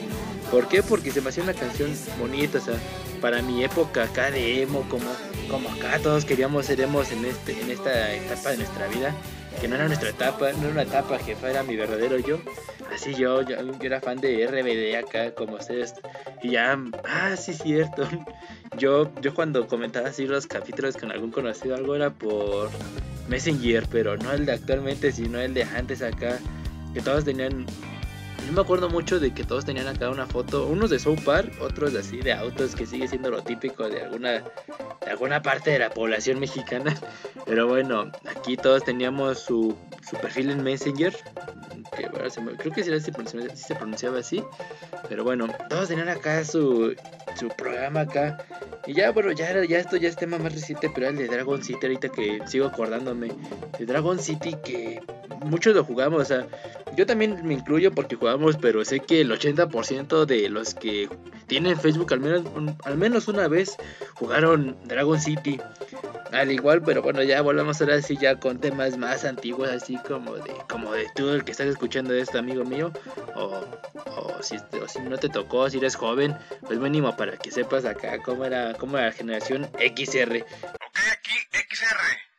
¿Por 0.50 0.68
qué? 0.68 0.82
Porque 0.82 1.10
se 1.10 1.20
me 1.20 1.30
hacía 1.30 1.42
una 1.42 1.54
canción 1.54 1.90
bonita, 2.18 2.58
o 2.58 2.60
sea, 2.60 2.74
para 3.20 3.42
mi 3.42 3.64
época 3.64 4.04
acá 4.04 4.30
de 4.30 4.62
emo, 4.62 4.86
como, 4.88 5.10
como 5.50 5.68
acá 5.70 5.98
todos 6.00 6.24
queríamos 6.24 6.66
ser 6.66 6.80
emos 6.80 7.10
en, 7.10 7.24
este, 7.24 7.60
en 7.60 7.70
esta 7.70 8.12
etapa 8.14 8.50
de 8.50 8.58
nuestra 8.58 8.86
vida 8.88 9.14
que 9.60 9.68
no 9.68 9.76
era 9.76 9.86
nuestra 9.86 10.10
etapa, 10.10 10.52
no 10.52 10.62
era 10.62 10.70
una 10.70 10.82
etapa, 10.82 11.18
jefa, 11.18 11.50
era 11.50 11.62
mi 11.62 11.76
verdadero 11.76 12.18
yo. 12.18 12.38
Así 12.94 13.14
yo, 13.14 13.42
yo, 13.42 13.56
era 13.80 14.00
fan 14.00 14.20
de 14.20 14.46
RBD 14.46 14.96
acá, 14.96 15.34
como 15.34 15.56
ustedes. 15.56 15.94
Y 16.42 16.50
ya, 16.50 16.78
ah, 17.04 17.36
sí, 17.36 17.54
cierto. 17.54 18.06
Yo, 18.78 19.12
yo 19.20 19.34
cuando 19.34 19.66
comentaba 19.66 20.08
así 20.08 20.26
los 20.26 20.46
capítulos 20.46 20.96
con 20.96 21.12
algún 21.12 21.30
conocido, 21.30 21.74
algo 21.74 21.94
era 21.94 22.08
por 22.08 22.70
Messenger, 23.28 23.86
pero 23.90 24.16
no 24.16 24.32
el 24.32 24.46
de 24.46 24.52
actualmente, 24.52 25.12
sino 25.12 25.38
el 25.38 25.52
de 25.52 25.64
antes 25.64 26.00
acá. 26.00 26.38
Que 26.94 27.02
todos 27.02 27.24
tenían 27.24 27.66
Yo 28.46 28.52
me 28.52 28.60
acuerdo 28.60 28.88
mucho 28.88 29.20
de 29.20 29.32
que 29.32 29.44
todos 29.44 29.64
tenían 29.64 29.86
acá 29.86 30.10
una 30.10 30.26
foto, 30.26 30.66
unos 30.66 30.90
de 30.90 30.98
South 30.98 31.20
Park, 31.24 31.52
otros 31.60 31.94
así 31.94 32.18
de 32.18 32.32
autos, 32.32 32.74
que 32.74 32.86
sigue 32.86 33.06
siendo 33.06 33.30
lo 33.30 33.42
típico 33.42 33.88
de 33.88 34.02
alguna, 34.02 34.32
de 34.32 35.10
alguna 35.10 35.42
parte 35.42 35.70
de 35.70 35.78
la 35.78 35.90
población 35.90 36.40
mexicana. 36.40 36.94
Pero 37.46 37.68
bueno, 37.68 38.10
aquí 38.28 38.56
todos 38.56 38.84
teníamos 38.84 39.38
su, 39.38 39.76
su 40.08 40.16
perfil 40.16 40.50
en 40.50 40.62
Messenger, 40.62 41.16
que 41.96 42.08
bueno, 42.08 42.30
se 42.30 42.40
creo 42.40 42.72
que 42.72 42.82
sí 42.82 43.00
se, 43.00 43.12
pronunciaba, 43.12 43.54
sí 43.54 43.64
se 43.64 43.74
pronunciaba 43.74 44.18
así. 44.18 44.42
Pero 45.08 45.24
bueno, 45.24 45.48
todos 45.68 45.88
tenían 45.88 46.08
acá 46.08 46.44
su, 46.44 46.94
su 47.38 47.48
programa 47.48 48.00
acá. 48.00 48.44
Y 48.86 48.94
ya, 48.94 49.12
bueno, 49.12 49.32
ya, 49.32 49.64
ya 49.64 49.78
esto 49.78 49.96
ya 49.96 50.08
es 50.08 50.16
tema 50.16 50.38
más 50.38 50.52
reciente, 50.52 50.90
pero 50.92 51.08
el 51.08 51.16
de 51.16 51.28
Dragon 51.28 51.62
City, 51.62 51.78
ahorita 51.86 52.08
que 52.08 52.40
sigo 52.46 52.66
acordándome. 52.66 53.28
De 53.78 53.86
Dragon 53.86 54.18
City 54.18 54.56
que 54.64 55.00
muchos 55.44 55.74
lo 55.74 55.84
jugamos, 55.84 56.22
o 56.22 56.24
sea, 56.24 56.46
yo 56.96 57.06
también 57.06 57.46
me 57.46 57.54
incluyo 57.54 57.92
porque 57.92 58.16
jugamos, 58.16 58.56
pero 58.56 58.84
sé 58.84 59.00
que 59.00 59.20
el 59.20 59.30
80% 59.30 60.26
de 60.26 60.48
los 60.48 60.74
que 60.74 61.08
tienen 61.46 61.78
Facebook 61.78 62.12
al 62.12 62.20
menos, 62.20 62.42
al 62.84 62.96
menos 62.96 63.28
una 63.28 63.48
vez 63.48 63.76
jugaron 64.14 64.76
Dragon 64.84 65.20
City. 65.20 65.60
Al 66.32 66.50
igual, 66.50 66.82
pero 66.82 67.02
bueno, 67.02 67.22
ya 67.22 67.42
volvemos 67.42 67.80
ahora 67.80 68.00
sí 68.00 68.16
ya 68.16 68.38
con 68.38 68.58
temas 68.58 68.96
más 68.96 69.24
antiguos, 69.24 69.68
así 69.68 69.98
como 70.08 70.34
de, 70.36 70.54
como 70.68 70.92
de 70.92 71.06
tú 71.14 71.28
el 71.28 71.44
que 71.44 71.50
estás 71.50 71.66
escuchando 71.66 72.14
esto, 72.14 72.38
amigo 72.38 72.64
mío, 72.64 72.90
o, 73.34 73.66
o 74.06 74.42
si, 74.42 74.56
o 74.56 74.88
si 74.88 75.00
no 75.00 75.18
te 75.18 75.28
tocó, 75.28 75.68
si 75.68 75.76
eres 75.76 75.94
joven, 75.94 76.34
pues 76.62 76.78
mínimo 76.78 77.14
para 77.16 77.36
que 77.36 77.50
sepas 77.50 77.84
acá 77.84 78.18
cómo 78.22 78.46
era, 78.46 78.72
cómo 78.74 78.96
era 78.96 79.08
la 79.08 79.12
generación 79.12 79.70
XR. 79.78 80.42
Ok, 80.42 80.98
aquí 81.12 81.32
XR. 81.52 81.96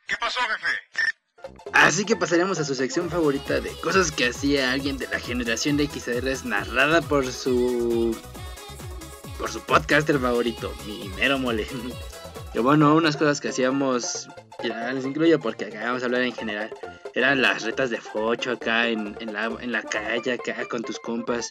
¿Qué 0.08 0.16
pasó, 0.18 0.40
jefe? 0.40 1.23
Así 1.72 2.04
que 2.04 2.16
pasaremos 2.16 2.58
a 2.60 2.64
su 2.64 2.74
sección 2.74 3.10
favorita 3.10 3.60
de 3.60 3.70
cosas 3.82 4.10
que 4.12 4.28
hacía 4.28 4.72
alguien 4.72 4.96
de 4.98 5.08
la 5.08 5.18
generación 5.18 5.76
de 5.76 5.86
XR 5.86 6.46
narrada 6.46 7.02
por 7.02 7.30
su 7.30 8.16
por 9.38 9.50
su 9.50 9.60
podcaster 9.60 10.18
favorito, 10.18 10.72
mi 10.86 11.08
mero 11.10 11.38
mole. 11.38 11.66
Y 12.54 12.60
bueno, 12.60 12.94
unas 12.94 13.16
cosas 13.16 13.40
que 13.40 13.48
hacíamos, 13.48 14.28
ya 14.62 14.92
les 14.92 15.04
incluyo 15.04 15.40
porque 15.40 15.64
acá 15.64 15.86
vamos 15.86 16.02
a 16.02 16.06
hablar 16.06 16.22
en 16.22 16.32
general. 16.32 16.70
Eran 17.12 17.42
las 17.42 17.64
retas 17.64 17.90
de 17.90 18.00
focho 18.00 18.52
acá 18.52 18.86
en, 18.86 19.16
la, 19.32 19.46
en 19.60 19.72
la 19.72 19.82
calle, 19.82 20.34
acá 20.34 20.64
con 20.70 20.82
tus 20.82 21.00
compas. 21.00 21.48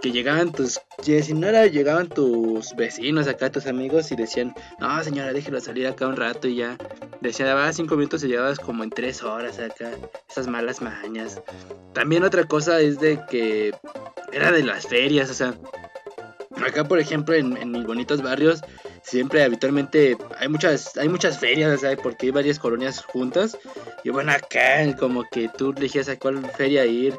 Que 0.00 0.12
llegaban 0.12 0.52
tus, 0.52 0.80
que 1.04 1.20
si 1.24 1.34
no 1.34 1.48
era, 1.48 1.66
llegaban 1.66 2.08
tus 2.08 2.76
vecinos 2.76 3.26
acá, 3.26 3.50
tus 3.50 3.66
amigos 3.66 4.12
y 4.12 4.16
decían, 4.16 4.54
no 4.78 5.02
señora, 5.02 5.32
déjelo 5.32 5.60
salir 5.60 5.88
acá 5.88 6.06
un 6.06 6.16
rato 6.16 6.46
y 6.46 6.58
ya. 6.58 6.78
Decía, 7.20 7.72
cinco 7.72 7.96
minutos 7.96 8.22
y 8.24 8.28
llegabas 8.28 8.58
como 8.58 8.84
en 8.84 8.90
tres 8.90 9.22
horas 9.22 9.58
acá. 9.58 9.90
Esas 10.28 10.46
malas 10.46 10.80
mañas. 10.82 11.40
También 11.92 12.24
otra 12.24 12.44
cosa 12.44 12.80
es 12.80 12.98
de 12.98 13.20
que 13.30 13.74
era 14.32 14.52
de 14.52 14.62
las 14.62 14.86
ferias, 14.86 15.30
o 15.30 15.34
sea. 15.34 15.54
Acá, 16.66 16.84
por 16.84 16.98
ejemplo, 16.98 17.34
en, 17.34 17.56
en 17.56 17.70
mis 17.70 17.84
bonitos 17.84 18.22
barrios, 18.22 18.62
siempre 19.02 19.44
habitualmente 19.44 20.16
hay 20.38 20.48
muchas, 20.48 20.96
hay 20.96 21.08
muchas 21.08 21.38
ferias, 21.38 21.72
o 21.72 21.78
sea, 21.78 21.96
porque 21.96 22.26
hay 22.26 22.32
varias 22.32 22.58
colonias 22.58 23.04
juntas. 23.04 23.56
Y 24.04 24.10
bueno, 24.10 24.32
acá 24.32 24.96
como 24.98 25.24
que 25.30 25.48
tú 25.48 25.74
elegías 25.76 26.08
a 26.08 26.18
cuál 26.18 26.44
feria 26.52 26.84
ir. 26.86 27.14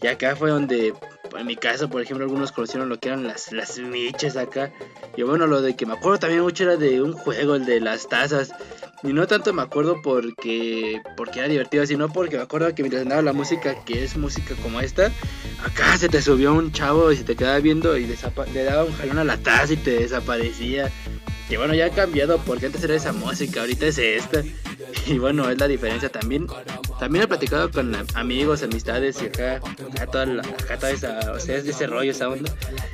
Y 0.00 0.06
acá 0.06 0.36
fue 0.36 0.50
donde, 0.50 0.92
en 1.38 1.46
mi 1.46 1.56
caso, 1.56 1.88
por 1.88 2.02
ejemplo, 2.02 2.24
algunos 2.24 2.52
conocieron 2.52 2.88
lo 2.88 2.98
que 2.98 3.08
eran 3.08 3.26
las, 3.26 3.52
las 3.52 3.78
miches 3.78 4.36
acá. 4.36 4.72
Y 5.16 5.22
bueno, 5.22 5.46
lo 5.46 5.62
de 5.62 5.76
que 5.76 5.86
me 5.86 5.94
acuerdo 5.94 6.18
también 6.18 6.42
mucho 6.42 6.64
era 6.64 6.76
de 6.76 7.02
un 7.02 7.12
juego, 7.12 7.54
el 7.54 7.64
de 7.64 7.80
las 7.80 8.08
tazas. 8.08 8.52
Y 9.02 9.12
no 9.12 9.26
tanto 9.26 9.52
me 9.52 9.62
acuerdo 9.62 10.00
porque, 10.02 11.00
porque 11.16 11.40
era 11.40 11.48
divertido, 11.48 11.84
sino 11.86 12.08
porque 12.08 12.36
me 12.36 12.42
acuerdo 12.42 12.72
que 12.74 12.82
mientras 12.82 13.02
andaba 13.02 13.22
la 13.22 13.32
música, 13.32 13.74
que 13.84 14.04
es 14.04 14.16
música 14.16 14.54
como 14.62 14.80
esta, 14.80 15.10
acá 15.64 15.96
se 15.98 16.08
te 16.08 16.22
subió 16.22 16.52
un 16.52 16.70
chavo 16.70 17.10
y 17.10 17.16
se 17.16 17.24
te 17.24 17.34
quedaba 17.34 17.58
viendo 17.58 17.96
y 17.96 18.06
le 18.06 18.64
daba 18.64 18.84
un 18.84 18.92
jalón 18.92 19.18
a 19.18 19.24
la 19.24 19.38
taza 19.38 19.72
y 19.72 19.76
te 19.76 19.98
desaparecía. 19.98 20.90
Y 21.48 21.56
bueno, 21.56 21.74
ya 21.74 21.86
ha 21.86 21.90
cambiado 21.90 22.38
porque 22.38 22.66
antes 22.66 22.82
era 22.82 22.94
esa 22.94 23.12
música, 23.12 23.60
ahorita 23.60 23.86
es 23.86 23.98
esta. 23.98 24.42
Y 25.06 25.18
bueno, 25.18 25.48
es 25.50 25.58
la 25.58 25.68
diferencia 25.68 26.08
también. 26.08 26.46
También 26.98 27.24
he 27.24 27.28
platicado 27.28 27.70
con 27.70 27.94
am- 27.94 28.06
amigos, 28.14 28.62
amistades 28.62 29.20
y 29.22 29.26
acá, 29.26 29.56
acá 29.56 30.06
toda, 30.06 30.24
acá 30.40 30.78
toda 30.78 30.92
esa, 30.92 31.32
o 31.32 31.40
sea, 31.40 31.56
es 31.56 31.64
de 31.64 31.72
ese 31.72 31.86
rollo, 31.86 32.10
esa 32.12 32.28
onda. 32.28 32.50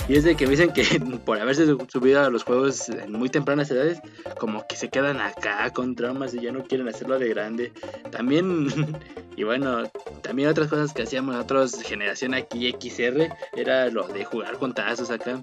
Y 0.08 0.16
es 0.16 0.24
de 0.24 0.34
que 0.34 0.46
me 0.46 0.52
dicen 0.52 0.72
que 0.72 0.82
por 1.24 1.38
haberse 1.38 1.66
su- 1.66 1.86
subido 1.88 2.22
a 2.24 2.30
los 2.30 2.42
juegos 2.44 2.88
en 2.88 3.12
muy 3.12 3.28
tempranas 3.28 3.70
edades, 3.70 4.00
como 4.40 4.66
que 4.66 4.76
se 4.76 4.88
quedan 4.88 5.20
acá 5.20 5.70
con 5.72 5.94
traumas 5.94 6.34
y 6.34 6.40
ya 6.40 6.50
no 6.50 6.64
quieren 6.64 6.88
hacerlo 6.88 7.18
de 7.18 7.28
grande. 7.28 7.72
También, 8.10 8.68
y 9.36 9.44
bueno, 9.44 9.84
también 10.22 10.48
otras 10.48 10.68
cosas 10.68 10.92
que 10.94 11.02
hacíamos 11.02 11.34
nosotros, 11.34 11.80
generación 11.82 12.34
aquí 12.34 12.68
XR, 12.80 13.28
era 13.56 13.88
lo 13.90 14.08
de 14.08 14.24
jugar 14.24 14.56
con 14.58 14.72
tazos 14.74 15.10
acá. 15.10 15.38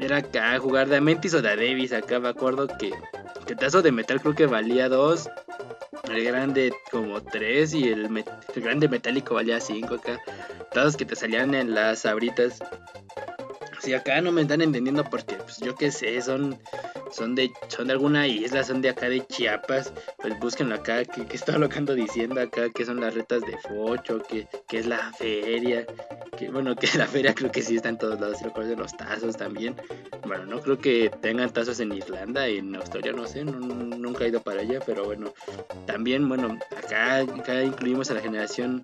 Era 0.00 0.16
acá 0.16 0.58
jugar 0.58 0.88
de 0.88 0.96
Amentis 0.96 1.34
o 1.34 1.42
de 1.42 1.54
Davis 1.54 1.92
acá, 1.92 2.18
me 2.18 2.30
acuerdo 2.30 2.66
que, 2.66 2.90
el 3.46 3.56
tazo 3.56 3.82
de 3.82 3.92
metal 3.92 4.18
creo 4.20 4.34
que 4.34 4.46
valía 4.46 4.88
2, 4.88 5.28
el 6.10 6.24
grande 6.24 6.72
como 6.90 7.22
3 7.22 7.74
y 7.74 7.88
el 7.88 8.24
grande 8.56 8.88
metálico 8.88 9.34
valía 9.34 9.60
5 9.60 9.94
acá. 9.96 10.18
Tazos 10.72 10.96
que 10.96 11.04
te 11.04 11.16
salían 11.16 11.54
en 11.54 11.74
las 11.74 12.06
abritas. 12.06 12.60
Si 13.80 13.92
acá 13.92 14.20
no 14.22 14.32
me 14.32 14.42
están 14.42 14.62
entendiendo 14.62 15.04
porque 15.04 15.34
pues 15.34 15.58
yo 15.58 15.74
qué 15.74 15.90
sé, 15.90 16.20
son 16.22 16.58
son 17.10 17.34
de 17.34 17.50
son 17.68 17.86
de 17.88 17.92
alguna 17.92 18.26
isla, 18.26 18.62
son 18.64 18.80
de 18.82 18.90
acá 18.90 19.08
de 19.08 19.26
Chiapas, 19.26 19.92
pues 20.18 20.38
búsquenlo 20.38 20.74
acá, 20.76 21.04
que, 21.04 21.26
que 21.26 21.36
está 21.36 21.58
lo 21.58 21.68
que 21.68 21.78
ando 21.78 21.94
diciendo 21.94 22.40
acá, 22.40 22.70
que 22.70 22.84
son 22.84 23.00
las 23.00 23.14
retas 23.14 23.42
de 23.42 23.56
Focho, 23.58 24.20
que, 24.28 24.46
que 24.68 24.78
es 24.78 24.86
la 24.86 25.12
feria, 25.12 25.86
que 26.36 26.50
bueno, 26.50 26.76
que 26.80 26.88
la 26.96 27.06
feria 27.06 27.34
creo 27.34 27.50
que 27.50 27.62
sí 27.62 27.76
está 27.76 27.88
en 27.88 27.98
todos 27.98 28.20
lados, 28.20 28.38
lo 28.42 28.64
de 28.64 28.76
los 28.76 28.96
tazos 28.96 29.36
también. 29.36 29.74
Bueno, 30.24 30.44
no 30.46 30.60
creo 30.60 30.78
que 30.78 31.10
tengan 31.20 31.50
tazos 31.52 31.80
en 31.80 31.92
Irlanda, 31.92 32.46
en 32.46 32.74
Australia, 32.76 33.12
no 33.12 33.26
sé, 33.26 33.44
no- 33.44 33.58
nunca 33.58 34.24
he 34.24 34.28
ido 34.28 34.40
para 34.40 34.60
allá, 34.60 34.80
pero 34.84 35.04
bueno, 35.04 35.32
también, 35.86 36.28
bueno, 36.28 36.58
acá, 36.76 37.22
incluimos 37.62 38.10
a 38.10 38.14
la 38.14 38.20
generación, 38.20 38.82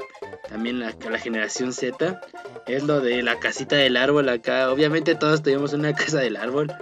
también 0.49 0.81
la, 0.81 0.95
la 1.11 1.19
generación 1.19 1.73
Z, 1.73 2.21
es 2.67 2.83
lo 2.85 3.01
de 3.01 3.23
la 3.23 3.39
casita 3.39 3.77
del 3.77 3.97
árbol 3.97 4.29
acá, 4.29 4.71
obviamente 4.71 5.15
todos 5.15 5.43
tenemos 5.43 5.73
una 5.73 5.93
casa 5.95 6.19
del 6.21 6.37
árbol, 6.37 6.73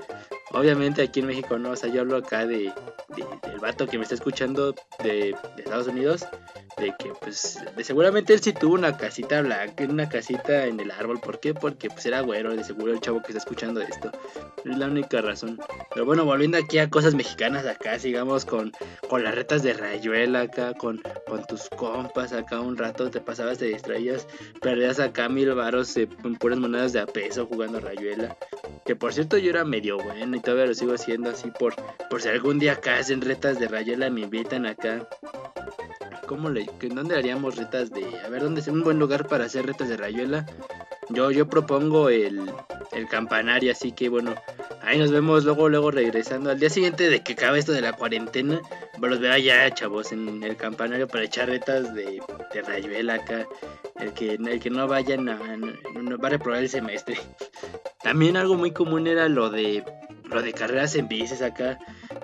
obviamente 0.55 1.03
aquí 1.03 1.21
en 1.21 1.27
México 1.27 1.59
no, 1.59 1.71
o 1.71 1.77
sea, 1.77 1.91
yo 1.91 2.01
hablo 2.03 2.17
acá 2.17 2.47
de, 2.47 2.73
de- 3.17 3.51
del 3.51 3.61
vato 3.61 3.87
que 3.87 3.99
me 3.99 4.05
está 4.05 4.15
escuchando 4.15 4.75
de, 5.03 5.37
Estados 5.59 5.87
Unidos, 5.89 6.27
de 6.79 6.93
que 6.99 7.13
pues 7.21 7.61
de 7.77 7.85
seguramente 7.85 8.33
él 8.35 8.41
sí 8.41 8.53
tuvo 8.53 8.75
una 8.75 8.97
casita 8.97 9.41
blanca, 9.43 9.85
una 9.85 10.09
casita 10.09 10.67
en 10.67 10.81
el 10.81 10.91
árbol, 10.91 11.21
¿por 11.21 11.39
qué? 11.41 11.55
Porque 11.55 11.89
pues 11.89 12.05
era 12.07 12.21
güero, 12.21 12.55
de 12.57 12.65
seguro 12.65 12.93
el 12.93 13.01
chavo 13.01 13.21
que 13.23 13.29
está 13.29 13.39
escuchando 13.39 13.81
esto, 13.81 14.11
es 14.65 14.77
la 14.79 14.87
única 14.87 15.21
razón. 15.21 15.59
Pero 15.93 16.05
bueno, 16.07 16.25
volviendo 16.25 16.59
aquí 16.59 16.79
a 16.79 16.91
cosas 16.91 17.15
mexicanas 17.15 17.67
acá, 17.67 17.99
sigamos 17.99 18.45
con, 18.45 18.73
con 19.09 19.23
las 19.23 19.35
retas 19.35 19.63
de 19.63 19.73
rayuela 19.75 20.43
acá, 20.43 20.75
con, 20.75 21.01
con 21.29 21.45
tus 21.47 21.69
compas 21.71 22.33
acá 22.33 22.61
un 22.61 22.77
rato, 22.77 23.11
te 23.11 23.21
pasabas, 23.21 23.59
te 23.59 23.67
distraías, 23.67 24.27
perdías 24.61 24.99
acá 25.01 25.29
mil 25.29 25.53
varos 25.55 25.97
eh, 25.97 26.09
en 26.25 26.35
puras 26.37 26.59
monedas 26.59 26.93
de 26.93 27.07
peso 27.07 27.47
jugando 27.47 27.81
rayuela. 27.81 28.37
Que 28.85 28.97
por 28.97 29.13
cierto 29.13 29.39
yo 29.39 29.51
era 29.51 29.65
medio 29.65 29.97
bueno 29.99 30.37
y 30.37 30.41
todavía 30.41 30.67
lo 30.67 30.75
sigo 30.75 30.95
haciendo 30.95 31.31
así 31.31 31.51
por, 31.51 31.75
por 32.11 32.21
si 32.21 32.29
algún 32.29 32.59
día 32.59 32.73
acá 32.75 32.99
hacen 32.99 33.21
retas 33.21 33.59
de 33.59 33.69
rayuela, 33.69 34.11
me 34.11 34.23
invitan 34.23 34.67
acá. 34.67 35.09
¿Cómo 36.27 36.49
le, 36.51 36.67
¿Dónde 36.81 37.17
haríamos 37.17 37.57
retas 37.57 37.91
de... 37.91 38.05
A 38.25 38.29
ver, 38.29 38.43
¿dónde 38.43 38.61
es 38.61 38.69
un 38.69 38.83
buen 38.83 38.99
lugar 38.99 39.27
para 39.27 39.45
hacer 39.45 39.67
retas 39.67 39.89
de 39.89 39.97
rayuela? 39.97 40.47
Yo, 41.11 41.31
yo 41.31 41.47
propongo 41.49 42.09
el, 42.09 42.51
el 42.93 43.09
campanario, 43.09 43.73
así 43.73 43.93
que 43.93 44.09
bueno, 44.09 44.35
ahí 44.83 44.99
nos 44.99 45.11
vemos 45.11 45.45
luego, 45.45 45.69
luego 45.69 45.91
regresando. 45.91 46.51
Al 46.51 46.59
día 46.59 46.71
siguiente 46.71 47.11
de 47.11 47.23
que 47.23 47.35
acabe 47.35 47.59
esto 47.59 47.73
de 47.73 47.83
la 47.83 47.93
cuarentena, 47.93 48.61
los 49.01 49.21
veo 49.21 49.33
allá, 49.33 49.71
chavos, 49.75 50.13
en 50.13 50.43
el 50.43 50.57
campanario 50.57 51.07
para 51.07 51.25
echar 51.25 51.49
retas 51.51 51.95
de, 51.95 52.23
de 52.55 52.63
rayuela 52.63 53.15
acá. 53.15 53.47
El 54.01 54.13
que, 54.15 54.33
el 54.35 54.61
que 54.61 54.71
no 54.71 54.89
vaya 54.89 55.17
no, 55.19 55.37
no- 55.59 56.03
no 56.03 56.19
va 56.19 56.29
a 56.29 56.31
reprobar 56.31 56.61
el 56.63 56.69
semestre. 56.71 57.19
También 58.05 58.37
algo 58.37 58.55
muy 58.55 58.71
común 58.71 59.07
era 59.07 59.29
lo 59.29 59.51
de 59.51 59.83
lo 60.35 60.43
de 60.43 60.53
carreras 60.53 60.95
en 60.95 61.09
bicis 61.09 61.43
acá. 61.43 61.79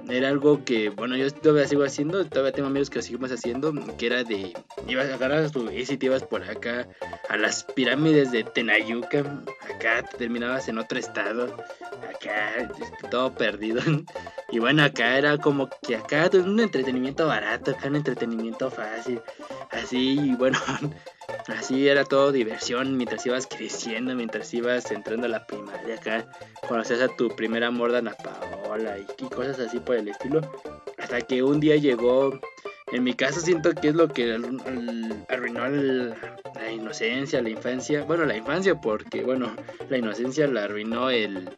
Era 0.08 0.28
algo 0.28 0.64
que, 0.64 0.90
bueno, 0.90 1.16
yo 1.16 1.30
todavía 1.32 1.66
sigo 1.66 1.84
haciendo, 1.84 2.24
todavía 2.26 2.52
tengo 2.52 2.68
amigos 2.68 2.90
que 2.90 2.96
lo 2.96 3.02
seguimos 3.02 3.32
haciendo, 3.32 3.72
que 3.96 4.06
era 4.06 4.24
de, 4.24 4.52
ibas 4.88 5.08
a 5.08 5.14
agarrar 5.14 5.50
tu 5.50 5.68
bici, 5.68 5.96
te 5.96 6.06
ibas 6.06 6.24
por 6.24 6.42
acá 6.42 6.88
a 7.28 7.36
las 7.36 7.64
pirámides 7.64 8.32
de 8.32 8.44
Tenayuca, 8.44 9.20
acá 9.72 10.02
te 10.02 10.18
terminabas 10.18 10.68
en 10.68 10.78
otro 10.78 10.98
estado, 10.98 11.56
acá 12.14 12.70
todo 13.10 13.34
perdido. 13.34 13.80
Y 14.52 14.58
bueno, 14.58 14.82
acá 14.82 15.16
era 15.16 15.38
como 15.38 15.70
que 15.86 15.94
acá 15.94 16.28
un 16.32 16.58
entretenimiento 16.58 17.24
barato, 17.24 17.70
acá 17.70 17.86
un 17.86 17.94
entretenimiento 17.94 18.68
fácil, 18.68 19.20
así, 19.70 20.18
y 20.18 20.34
bueno, 20.34 20.58
así 21.48 21.88
era 21.88 22.05
todo 22.05 22.33
diversión 22.33 22.96
mientras 22.96 23.24
ibas 23.26 23.46
creciendo, 23.46 24.14
mientras 24.14 24.53
ibas 24.55 24.90
entrando 24.90 25.26
a 25.26 25.31
la 25.31 25.46
primaria 25.46 25.94
acá, 25.96 26.26
conocías 26.68 27.00
a 27.00 27.09
tu 27.09 27.29
primera 27.29 27.68
amor 27.68 27.92
Paola 28.22 28.98
y, 28.98 29.24
y 29.24 29.29
cosas 29.29 29.59
así 29.59 29.79
por 29.81 29.96
el 29.96 30.09
estilo. 30.09 30.40
Hasta 30.98 31.20
que 31.20 31.42
un 31.42 31.61
día 31.61 31.76
llegó 31.76 32.38
En 32.92 33.05
mi 33.05 33.14
caso 33.14 33.40
siento 33.40 33.72
que 33.72 33.88
es 33.88 33.94
lo 33.94 34.09
que 34.09 34.35
arruinó 35.29 35.68
la 35.68 36.72
inocencia, 36.72 37.40
la 37.40 37.50
infancia. 37.50 38.03
Bueno, 38.03 38.24
la 38.24 38.37
infancia 38.37 38.74
porque, 38.81 39.22
bueno, 39.22 39.55
la 39.88 39.98
inocencia 39.98 40.46
la 40.48 40.64
arruinó 40.64 41.11
el... 41.11 41.50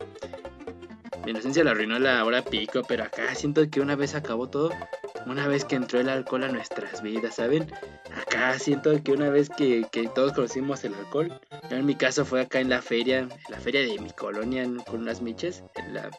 La 1.25 1.31
inocencia 1.31 1.63
la 1.65 1.71
arruinó 1.71 1.99
la 1.99 2.25
hora 2.25 2.43
pico, 2.43 2.83
pero 2.87 3.05
acá 3.05 3.35
siento 3.35 3.69
que 3.71 3.81
una 3.81 3.95
vez 3.95 4.15
acabó 4.15 4.49
todo, 4.49 4.71
una 5.27 5.47
vez 5.47 5.65
que 5.65 5.77
entró 5.77 6.01
el 6.01 6.09
alcohol 6.09 6.43
a 6.45 6.49
nuestras 6.49 7.01
vidas, 7.01 7.37
¿saben? 7.37 7.71
Acá 8.21 8.59
siento 8.59 9.03
que 9.03 9.13
una 9.13 9.31
vez 9.31 9.49
que, 9.49 9.87
que 9.91 10.09
todos 10.09 10.33
conocimos 10.33 10.85
el 10.85 10.95
alcohol, 10.95 11.41
yo 11.71 11.77
en 11.77 11.87
mi 11.87 11.95
caso 11.95 12.25
fue 12.25 12.41
acá 12.41 12.61
en 12.61 12.69
la 12.69 12.83
feria, 12.83 13.21
en 13.21 13.31
la 13.49 13.59
feria 13.59 13.81
de 13.81 13.99
mi 13.99 14.11
colonia 14.11 14.65
con 14.87 15.01
unas 15.01 15.23
miches, 15.23 15.65
en 15.77 15.95
la... 15.95 16.11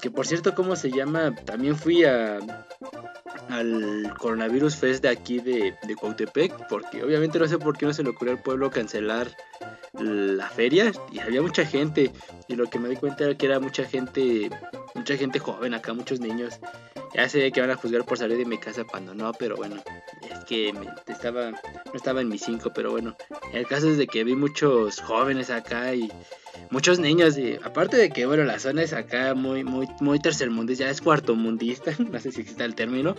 Que 0.00 0.10
por 0.10 0.26
cierto, 0.26 0.54
¿cómo 0.54 0.76
se 0.76 0.90
llama? 0.90 1.34
También 1.34 1.76
fui 1.76 2.04
a, 2.04 2.38
al 3.48 4.14
Coronavirus 4.18 4.76
Fest 4.76 5.02
de 5.02 5.08
aquí 5.08 5.38
de, 5.38 5.74
de 5.82 5.96
Cuautepec, 5.96 6.68
porque 6.68 7.02
obviamente 7.02 7.38
no 7.38 7.48
sé 7.48 7.58
por 7.58 7.76
qué 7.76 7.86
no 7.86 7.92
se 7.92 8.02
le 8.02 8.10
ocurrió 8.10 8.34
al 8.34 8.42
pueblo 8.42 8.70
cancelar 8.70 9.34
la 9.92 10.48
feria 10.48 10.92
y 11.12 11.20
había 11.20 11.40
mucha 11.40 11.64
gente 11.64 12.10
y 12.48 12.56
lo 12.56 12.68
que 12.68 12.78
me 12.78 12.88
di 12.88 12.96
cuenta 12.96 13.24
era 13.24 13.36
que 13.36 13.46
era 13.46 13.60
mucha 13.60 13.84
gente, 13.84 14.50
mucha 14.94 15.16
gente 15.16 15.38
joven 15.38 15.74
acá, 15.74 15.92
muchos 15.92 16.20
niños. 16.20 16.58
Ya 17.14 17.28
sé 17.28 17.52
que 17.52 17.60
van 17.60 17.70
a 17.70 17.76
juzgar 17.76 18.04
por 18.04 18.18
salir 18.18 18.38
de 18.38 18.44
mi 18.44 18.58
casa 18.58 18.84
cuando 18.84 19.14
no, 19.14 19.32
pero 19.32 19.56
bueno, 19.56 19.76
es 20.30 20.44
que 20.44 20.74
estaba, 21.06 21.50
no 21.50 21.94
estaba 21.94 22.20
en 22.20 22.28
mis 22.28 22.42
cinco, 22.42 22.72
pero 22.74 22.90
bueno, 22.90 23.16
el 23.52 23.66
caso 23.66 23.88
es 23.88 23.98
de 23.98 24.06
que 24.06 24.24
vi 24.24 24.34
muchos 24.34 25.00
jóvenes 25.00 25.50
acá 25.50 25.94
y 25.94 26.10
muchos 26.70 26.98
niños 26.98 27.38
y 27.38 27.54
aparte 27.62 27.96
de 27.96 28.10
que 28.10 28.26
bueno 28.26 28.44
la 28.44 28.58
zona 28.58 28.82
es 28.82 28.92
acá 28.92 29.34
muy 29.34 29.64
muy 29.64 29.88
muy 30.00 30.18
tercermundista 30.18 30.84
ya 30.84 30.90
es 30.90 31.00
cuartomundista 31.00 31.92
no 31.98 32.18
sé 32.20 32.32
si 32.32 32.40
existe 32.40 32.64
el 32.64 32.74
término 32.74 33.16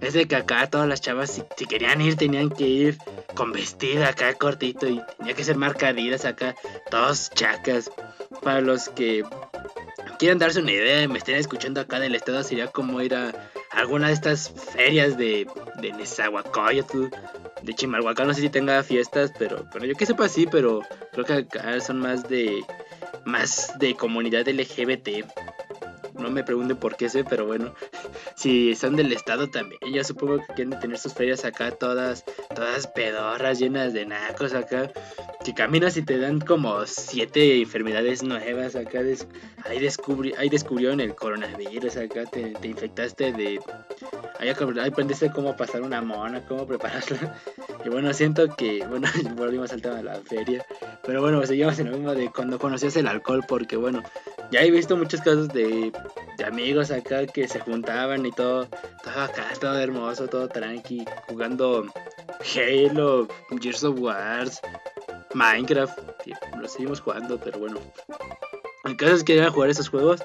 es 0.00 0.14
de 0.14 0.26
que 0.26 0.36
acá 0.36 0.68
todas 0.68 0.88
las 0.88 1.00
chavas 1.00 1.42
si, 1.56 1.66
querían 1.66 2.00
ir 2.00 2.16
tenían 2.16 2.50
que 2.50 2.66
ir 2.66 2.98
con 3.34 3.52
vestido 3.52 4.04
acá 4.04 4.34
cortito 4.34 4.88
y 4.88 5.00
tenía 5.18 5.34
que 5.34 5.44
ser 5.44 5.56
marcadidas 5.56 6.24
acá 6.24 6.54
todos 6.90 7.30
chacas 7.30 7.90
para 8.42 8.60
los 8.60 8.88
que 8.88 9.24
quieran 10.18 10.38
darse 10.38 10.60
una 10.60 10.72
idea 10.72 11.02
y 11.02 11.08
me 11.08 11.18
estén 11.18 11.36
escuchando 11.36 11.80
acá 11.80 12.00
del 12.00 12.14
estado 12.14 12.42
sería 12.42 12.68
como 12.68 13.00
ir 13.00 13.14
a 13.14 13.32
alguna 13.70 14.08
de 14.08 14.14
estas 14.14 14.50
ferias 14.50 15.16
de 15.16 15.46
de 15.80 15.92
Nezahualcóyotl 15.92 17.08
de 17.62 17.74
Chimalhuacán 17.74 18.28
no 18.28 18.34
sé 18.34 18.40
si 18.40 18.50
tenga 18.50 18.82
fiestas, 18.82 19.32
pero, 19.38 19.66
pero 19.72 19.84
yo 19.84 19.94
que 19.94 20.06
sepa 20.06 20.28
sí, 20.28 20.46
pero 20.50 20.82
creo 21.12 21.24
que 21.24 21.32
acá 21.34 21.80
son 21.80 21.98
más 22.00 22.28
de 22.28 22.62
más 23.24 23.78
de 23.78 23.94
comunidad 23.94 24.48
LGBT. 24.48 25.26
No 26.14 26.30
me 26.30 26.44
pregunten 26.44 26.76
por 26.76 26.96
qué 26.96 27.08
sé, 27.08 27.24
pero 27.24 27.46
bueno, 27.46 27.74
si 28.36 28.74
son 28.74 28.96
del 28.96 29.12
estado 29.12 29.48
también, 29.50 29.80
yo 29.92 30.04
supongo 30.04 30.38
que 30.38 30.54
quieren 30.54 30.78
tener 30.78 30.98
sus 30.98 31.14
ferias 31.14 31.44
acá 31.44 31.70
todas, 31.70 32.24
todas 32.54 32.86
pedorras, 32.88 33.58
llenas 33.58 33.92
de 33.92 34.06
nacos 34.06 34.54
acá. 34.54 34.90
Que 35.44 35.54
caminas 35.54 35.96
y 35.96 36.02
te 36.02 36.18
dan 36.18 36.38
como 36.40 36.84
siete 36.86 37.60
enfermedades 37.62 38.22
nuevas 38.22 38.76
acá. 38.76 39.02
des- 39.02 39.26
ahí, 39.64 39.78
descubri 39.80 40.34
ahí 40.36 40.48
descubrieron 40.50 41.00
el 41.00 41.14
coronavirus 41.14 41.96
acá, 41.96 42.26
te, 42.26 42.50
te 42.50 42.68
infectaste 42.68 43.32
de... 43.32 43.58
Ahí 44.38 44.48
aprendiste 44.50 45.30
cómo 45.30 45.56
pasar 45.56 45.82
una 45.82 46.02
mona, 46.02 46.44
cómo 46.46 46.66
prepararla. 46.66 47.36
Y 47.82 47.88
bueno, 47.88 48.12
siento 48.12 48.54
que, 48.56 48.84
bueno, 48.86 49.08
volvimos 49.36 49.72
al 49.72 49.80
tema 49.80 49.96
de 49.96 50.02
la 50.02 50.16
feria. 50.16 50.62
Pero 51.06 51.22
bueno, 51.22 51.44
seguimos 51.46 51.78
en 51.78 51.90
lo 51.90 51.96
mismo 51.96 52.14
de 52.14 52.28
cuando 52.30 52.58
conocías 52.58 52.94
el 52.96 53.06
alcohol, 53.06 53.42
porque 53.48 53.76
bueno, 53.76 54.02
ya 54.50 54.62
he 54.62 54.70
visto 54.70 54.96
muchos 54.96 55.20
casos 55.20 55.48
de, 55.48 55.92
de 56.36 56.44
amigos 56.44 56.90
acá 56.90 57.26
que 57.26 57.46
se 57.48 57.60
juntaban 57.60 58.26
y 58.26 58.32
todo, 58.32 58.66
todo 59.04 59.20
acá, 59.22 59.46
todo 59.60 59.78
hermoso, 59.78 60.28
todo 60.28 60.48
tranqui, 60.48 61.04
jugando 61.28 61.86
Halo, 62.54 63.28
Gears 63.60 63.84
of 63.84 64.00
Wars, 64.00 64.60
Minecraft, 65.34 65.98
lo 66.60 66.68
seguimos 66.68 67.00
jugando, 67.00 67.38
pero 67.38 67.58
bueno. 67.58 67.80
El 68.84 68.96
caso 68.96 69.14
es 69.14 69.24
que 69.24 69.34
iban 69.34 69.46
a 69.46 69.50
jugar 69.50 69.70
esos 69.70 69.88
juegos 69.88 70.22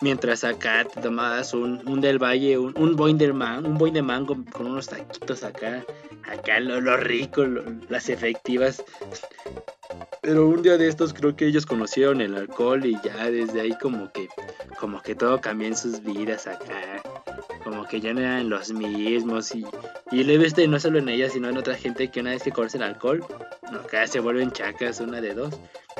mientras 0.00 0.44
acá 0.44 0.84
te 0.84 1.00
tomabas 1.00 1.52
un, 1.54 1.86
un 1.86 2.00
del 2.00 2.18
valle, 2.18 2.58
un, 2.58 2.76
un 2.78 2.96
boing 2.96 3.18
del 3.18 3.34
man, 3.34 3.66
un 3.66 3.76
boing 3.76 3.92
de 3.92 4.02
mango 4.02 4.36
con 4.52 4.66
unos 4.66 4.88
taquitos 4.88 5.44
acá, 5.44 5.84
acá 6.24 6.60
lo, 6.60 6.80
lo 6.80 6.96
rico, 6.96 7.44
las 7.88 8.08
efectivas. 8.08 8.82
Pero 10.22 10.48
un 10.48 10.62
día 10.62 10.76
de 10.76 10.88
estos 10.88 11.12
creo 11.12 11.34
que 11.36 11.46
ellos 11.46 11.66
conocieron 11.66 12.20
el 12.20 12.34
alcohol 12.34 12.84
y 12.84 12.98
ya 13.02 13.30
desde 13.30 13.60
ahí 13.60 13.76
como 13.80 14.10
que 14.12 14.28
como 14.78 15.02
que 15.02 15.14
todo 15.14 15.40
cambió 15.40 15.68
en 15.68 15.76
sus 15.76 16.02
vidas 16.02 16.46
acá. 16.46 17.02
Como 17.70 17.84
que 17.84 18.00
ya 18.00 18.12
no 18.12 18.18
eran 18.18 18.50
los 18.50 18.72
mismos 18.72 19.54
y, 19.54 19.64
y 20.10 20.24
lo 20.24 20.32
he 20.32 20.38
visto 20.38 20.60
no 20.66 20.80
solo 20.80 20.98
en 20.98 21.08
ellas 21.08 21.34
sino 21.34 21.48
en 21.48 21.56
otra 21.56 21.76
gente 21.76 22.08
que 22.08 22.18
una 22.18 22.30
vez 22.30 22.42
que 22.42 22.50
conoce 22.50 22.78
el 22.78 22.82
alcohol, 22.82 23.24
acá 23.62 24.08
se 24.08 24.18
vuelven 24.18 24.50
chacas 24.50 24.98
una 24.98 25.20
de 25.20 25.34
dos. 25.34 25.54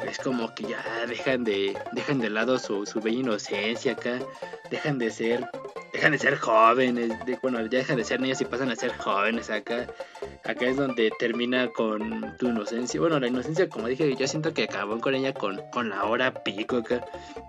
Es 0.05 0.19
como 0.19 0.53
que 0.53 0.65
ya 0.65 0.83
dejan 1.07 1.45
de 1.45 1.79
dejan 1.93 2.19
de 2.19 2.29
lado 2.29 2.59
su, 2.59 2.87
su 2.87 3.01
bella 3.01 3.21
inocencia 3.21 3.93
acá, 3.93 4.19
dejan 4.69 4.99
de 4.99 5.13
ser 5.13 5.49
dejan 5.93 6.11
de 6.11 6.19
ser 6.19 6.39
jóvenes, 6.39 7.13
de, 7.25 7.39
bueno, 7.41 7.61
ya 7.61 7.79
dejan 7.79 7.99
de 7.99 8.05
ser 8.05 8.21
niños 8.21 8.41
y 8.41 8.47
pasan 8.47 8.71
a 8.71 8.75
ser 8.75 8.93
jóvenes 8.97 9.49
acá. 9.49 9.87
Acá 10.45 10.67
es 10.67 10.77
donde 10.77 11.11
termina 11.19 11.69
con 11.69 12.37
tu 12.39 12.49
inocencia. 12.49 13.01
Bueno, 13.01 13.21
la 13.21 13.29
inocencia, 13.29 13.69
como 13.69 13.89
dije, 13.89 14.15
yo 14.17 14.27
siento 14.27 14.55
que 14.55 14.65
acabó 14.65 14.99
con 15.01 15.15
ella 15.15 15.35
con, 15.35 15.61
con 15.73 15.91
la 15.91 16.05
hora 16.05 16.43
pico 16.43 16.79
acá. 16.79 17.05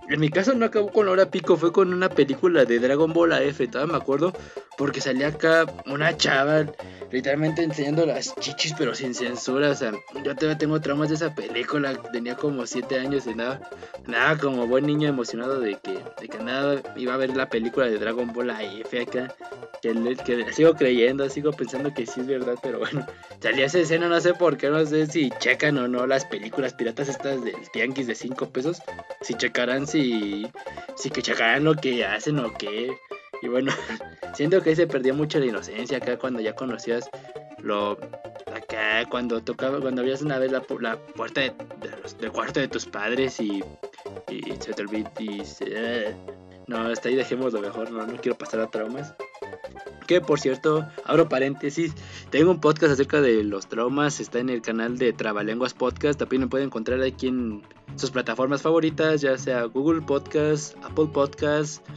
En 0.09 0.19
mi 0.19 0.29
caso 0.29 0.53
no 0.53 0.65
acabó 0.65 0.91
con 0.91 1.05
la 1.05 1.13
hora 1.13 1.31
pico, 1.31 1.57
fue 1.57 1.71
con 1.71 1.93
una 1.93 2.09
película 2.09 2.65
de 2.65 2.79
Dragon 2.79 3.13
Ball 3.13 3.33
AF, 3.33 3.61
todavía 3.71 3.93
me 3.93 3.97
acuerdo, 3.97 4.33
porque 4.77 4.99
salía 4.99 5.27
acá 5.27 5.65
una 5.85 6.17
chava 6.17 6.65
literalmente 7.11 7.63
enseñando 7.63 8.05
las 8.05 8.35
chichis, 8.35 8.73
pero 8.77 8.95
sin 8.95 9.13
censura. 9.13 9.69
O 9.69 9.75
sea, 9.75 9.91
yo 10.23 10.35
todavía 10.35 10.57
tengo 10.57 10.79
traumas 10.81 11.09
de 11.09 11.15
esa 11.15 11.35
película, 11.35 11.93
tenía 12.11 12.35
como 12.35 12.65
7 12.65 12.99
años 12.99 13.27
y 13.27 13.35
nada, 13.35 13.61
nada, 14.07 14.37
como 14.37 14.67
buen 14.67 14.85
niño 14.85 15.09
emocionado 15.09 15.59
de 15.59 15.77
que, 15.77 15.99
de 16.19 16.27
que 16.27 16.39
nada 16.39 16.81
iba 16.95 17.13
a 17.13 17.17
ver 17.17 17.35
la 17.35 17.49
película 17.49 17.85
de 17.87 17.97
Dragon 17.97 18.31
Ball 18.33 18.49
AF 18.49 18.93
acá. 19.01 19.33
Que, 19.81 19.93
que 20.25 20.53
sigo 20.53 20.75
creyendo, 20.75 21.27
sigo 21.29 21.51
pensando 21.51 21.93
que 21.93 22.05
sí 22.05 22.21
es 22.21 22.27
verdad, 22.27 22.55
pero 22.61 22.70
bueno, 22.79 23.05
salía 23.41 23.65
esa 23.65 23.79
escena, 23.79 24.07
no 24.07 24.19
sé 24.21 24.33
por 24.33 24.57
qué, 24.57 24.69
no 24.69 24.85
sé 24.85 25.07
si 25.07 25.29
checan 25.39 25.77
o 25.77 25.87
no 25.87 26.05
las 26.07 26.25
películas 26.25 26.73
piratas 26.73 27.09
estas 27.09 27.43
del 27.43 27.55
tianguis 27.71 28.07
de 28.07 28.15
5 28.15 28.49
pesos, 28.49 28.81
si 29.21 29.35
checarán 29.35 29.87
si, 29.87 30.47
si 30.95 31.09
que 31.09 31.21
checarán 31.21 31.63
lo 31.63 31.75
que 31.75 32.05
hacen 32.05 32.39
o 32.39 32.53
qué, 32.57 32.91
y 33.41 33.47
bueno, 33.47 33.71
siento 34.33 34.61
que 34.61 34.75
se 34.75 34.87
perdió 34.87 35.13
mucho 35.13 35.39
la 35.39 35.45
inocencia 35.45 35.97
acá 35.97 36.17
cuando 36.17 36.39
ya 36.39 36.53
conocías 36.53 37.09
lo 37.59 37.91
acá 38.55 39.07
cuando 39.09 39.41
tocaba 39.43 39.79
cuando 39.79 40.01
abrías 40.01 40.21
una 40.23 40.39
vez 40.39 40.51
la, 40.51 40.63
la 40.79 40.97
puerta 40.97 41.41
de, 41.41 41.49
de 41.79 41.89
del 42.19 42.31
cuarto 42.31 42.59
de 42.59 42.67
tus 42.67 42.85
padres 42.85 43.39
y, 43.39 43.63
y 44.29 44.41
se 44.59 44.73
te 44.73 44.81
olvidó 44.81 45.09
y 45.19 45.45
se- 45.45 46.15
no 46.67 46.79
hasta 46.87 47.09
ahí 47.09 47.15
dejémoslo 47.15 47.61
mejor 47.61 47.91
no 47.91 48.05
no 48.05 48.15
quiero 48.17 48.37
pasar 48.37 48.59
a 48.61 48.67
traumas 48.67 49.13
que 50.11 50.19
por 50.19 50.41
cierto 50.41 50.85
abro 51.05 51.29
paréntesis 51.29 51.93
tengo 52.31 52.51
un 52.51 52.59
podcast 52.59 52.91
acerca 52.91 53.21
de 53.21 53.45
los 53.45 53.67
traumas 53.67 54.19
está 54.19 54.39
en 54.39 54.49
el 54.49 54.61
canal 54.61 54.97
de 54.97 55.13
Trabalenguas 55.13 55.73
Podcast 55.73 56.19
también 56.19 56.41
me 56.41 56.47
pueden 56.49 56.67
encontrar 56.67 57.01
aquí 57.01 57.27
en 57.27 57.61
sus 57.95 58.11
plataformas 58.11 58.61
favoritas 58.61 59.21
ya 59.21 59.37
sea 59.37 59.63
Google 59.63 60.01
Podcast 60.01 60.75
Apple 60.83 61.07
Podcast 61.13 61.87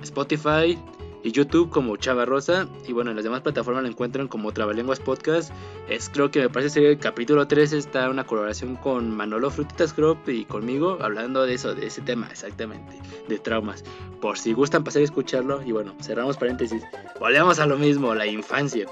Spotify 0.00 0.78
y 1.22 1.32
YouTube 1.32 1.70
como 1.70 1.96
Chava 1.96 2.24
Rosa. 2.24 2.68
Y 2.86 2.92
bueno, 2.92 3.10
en 3.10 3.16
las 3.16 3.24
demás 3.24 3.42
plataformas 3.42 3.82
la 3.82 3.88
encuentran 3.88 4.28
como 4.28 4.52
Trabalenguas 4.52 5.00
Podcast. 5.00 5.52
Es 5.88 6.08
creo 6.08 6.30
que 6.30 6.40
me 6.40 6.48
parece 6.48 6.70
ser 6.70 6.84
el 6.84 6.98
capítulo 6.98 7.46
3 7.46 7.72
está 7.72 8.08
una 8.10 8.24
colaboración 8.24 8.76
con 8.76 9.10
Manolo 9.14 9.50
Frutitas 9.50 9.92
Crop 9.92 10.28
y 10.28 10.44
conmigo 10.44 10.98
hablando 11.00 11.44
de 11.44 11.54
eso, 11.54 11.74
de 11.74 11.86
ese 11.86 12.02
tema 12.02 12.28
exactamente, 12.30 12.98
de 13.28 13.38
traumas. 13.38 13.84
Por 14.20 14.38
si 14.38 14.52
gustan 14.52 14.84
pasar 14.84 15.02
a 15.02 15.04
escucharlo. 15.04 15.62
Y 15.62 15.72
bueno, 15.72 15.94
cerramos 16.00 16.36
paréntesis. 16.36 16.82
Volvemos 17.18 17.58
a 17.58 17.66
lo 17.66 17.76
mismo, 17.76 18.14
la 18.14 18.26
infancia. 18.26 18.86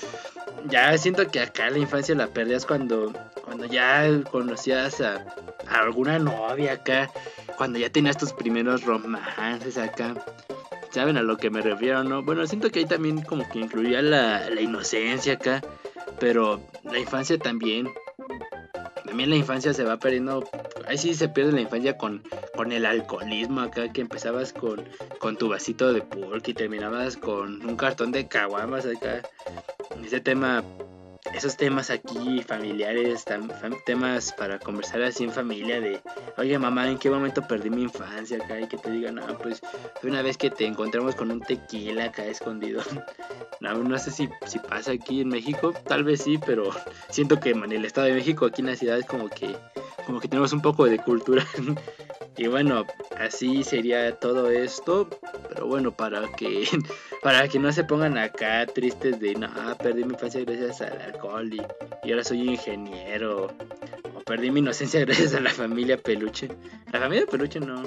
Ya 0.68 0.96
siento 0.98 1.26
que 1.28 1.40
acá 1.40 1.70
la 1.70 1.78
infancia 1.78 2.14
la 2.14 2.26
perdías 2.26 2.66
cuando, 2.66 3.12
cuando 3.44 3.64
ya 3.64 4.06
conocías 4.30 5.00
a, 5.00 5.24
a 5.66 5.80
alguna 5.80 6.18
novia 6.18 6.74
acá, 6.74 7.10
cuando 7.56 7.78
ya 7.78 7.90
tenías 7.90 8.18
tus 8.18 8.32
primeros 8.32 8.84
romances 8.84 9.78
acá 9.78 10.14
saben 10.90 11.16
a 11.16 11.22
lo 11.22 11.36
que 11.36 11.50
me 11.50 11.60
refiero, 11.62 12.04
¿no? 12.04 12.22
Bueno, 12.22 12.46
siento 12.46 12.70
que 12.70 12.80
ahí 12.80 12.86
también 12.86 13.22
como 13.22 13.48
que 13.48 13.58
incluía 13.58 14.02
la, 14.02 14.50
la 14.50 14.60
inocencia 14.60 15.34
acá, 15.34 15.62
pero 16.18 16.60
la 16.84 16.98
infancia 16.98 17.38
también. 17.38 17.88
También 19.04 19.30
la 19.30 19.36
infancia 19.36 19.74
se 19.74 19.82
va 19.82 19.98
perdiendo, 19.98 20.48
ahí 20.86 20.96
sí 20.96 21.14
se 21.14 21.28
pierde 21.28 21.50
la 21.50 21.62
infancia 21.62 21.96
con, 21.98 22.22
con 22.54 22.70
el 22.70 22.86
alcoholismo 22.86 23.60
acá, 23.60 23.92
que 23.92 24.02
empezabas 24.02 24.52
con, 24.52 24.84
con 25.18 25.36
tu 25.36 25.48
vasito 25.48 25.92
de 25.92 26.00
pulque 26.00 26.52
y 26.52 26.54
terminabas 26.54 27.16
con 27.16 27.66
un 27.66 27.76
cartón 27.76 28.12
de 28.12 28.28
caguamas 28.28 28.86
acá. 28.86 29.22
Ese 30.04 30.20
tema 30.20 30.62
esos 31.34 31.56
temas 31.56 31.90
aquí 31.90 32.42
familiares, 32.42 33.24
temas 33.86 34.32
para 34.32 34.58
conversar 34.58 35.02
así 35.02 35.24
en 35.24 35.32
familia 35.32 35.80
de, 35.80 36.00
oye 36.36 36.58
mamá, 36.58 36.88
¿en 36.88 36.98
qué 36.98 37.10
momento 37.10 37.46
perdí 37.46 37.70
mi 37.70 37.82
infancia 37.82 38.38
acá? 38.38 38.60
Y 38.60 38.66
que 38.66 38.76
te 38.76 38.90
digan, 38.90 39.16
no, 39.16 39.38
pues 39.38 39.60
una 40.02 40.22
vez 40.22 40.36
que 40.36 40.50
te 40.50 40.66
encontramos 40.66 41.14
con 41.14 41.30
un 41.30 41.40
tequila 41.40 42.06
acá 42.06 42.24
escondido. 42.24 42.82
no, 43.60 43.74
no 43.74 43.98
sé 43.98 44.10
si, 44.10 44.28
si 44.46 44.58
pasa 44.58 44.92
aquí 44.92 45.20
en 45.20 45.28
México, 45.28 45.72
tal 45.86 46.04
vez 46.04 46.22
sí, 46.22 46.38
pero 46.44 46.70
siento 47.08 47.40
que 47.40 47.50
en 47.50 47.72
el 47.72 47.84
Estado 47.84 48.08
de 48.08 48.14
México, 48.14 48.46
aquí 48.46 48.62
en 48.62 48.68
la 48.68 48.76
ciudad, 48.76 48.98
es 48.98 49.06
como 49.06 49.28
que, 49.28 49.56
como 50.06 50.20
que 50.20 50.28
tenemos 50.28 50.52
un 50.52 50.62
poco 50.62 50.86
de 50.86 50.98
cultura. 50.98 51.46
Y 52.36 52.46
bueno, 52.46 52.86
así 53.18 53.62
sería 53.64 54.12
todo 54.18 54.50
esto. 54.50 55.08
Pero 55.48 55.66
bueno, 55.66 55.92
para 55.92 56.22
que 56.32 56.66
para 57.22 57.48
que 57.48 57.58
no 57.58 57.72
se 57.72 57.84
pongan 57.84 58.18
acá 58.18 58.66
tristes 58.66 59.20
de 59.20 59.34
no, 59.34 59.48
perdí 59.78 60.04
mi 60.04 60.14
infancia 60.14 60.44
gracias 60.44 60.80
al 60.80 61.00
alcohol 61.00 61.52
y, 61.52 61.62
y 62.04 62.12
ahora 62.12 62.24
soy 62.24 62.48
ingeniero. 62.48 63.48
O 64.14 64.20
perdí 64.20 64.50
mi 64.50 64.60
inocencia 64.60 65.00
gracias 65.04 65.34
a 65.34 65.40
la 65.40 65.50
familia 65.50 65.96
peluche. 65.96 66.48
La 66.92 67.00
familia 67.00 67.26
peluche 67.26 67.60
no. 67.60 67.82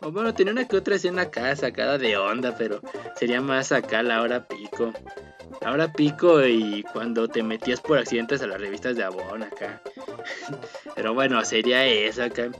O 0.00 0.10
bueno, 0.10 0.32
tenía 0.34 0.52
una 0.52 0.66
que 0.66 0.76
otra 0.76 0.96
escena 0.96 1.22
acá 1.22 1.54
sacada 1.56 1.98
de 1.98 2.16
onda, 2.16 2.56
pero 2.56 2.80
sería 3.16 3.40
más 3.40 3.72
acá 3.72 4.02
la 4.02 4.22
hora 4.22 4.46
pico. 4.46 4.92
La 5.60 5.70
hora 5.70 5.92
pico 5.92 6.44
y 6.44 6.82
cuando 6.92 7.28
te 7.28 7.42
metías 7.42 7.80
por 7.80 7.98
accidentes 7.98 8.42
a 8.42 8.46
las 8.46 8.60
revistas 8.60 8.96
de 8.96 9.04
Avon 9.04 9.42
acá. 9.42 9.80
Pero 10.96 11.14
bueno, 11.14 11.44
sería 11.44 11.84
esa 11.86 12.24
acá. 12.24 12.50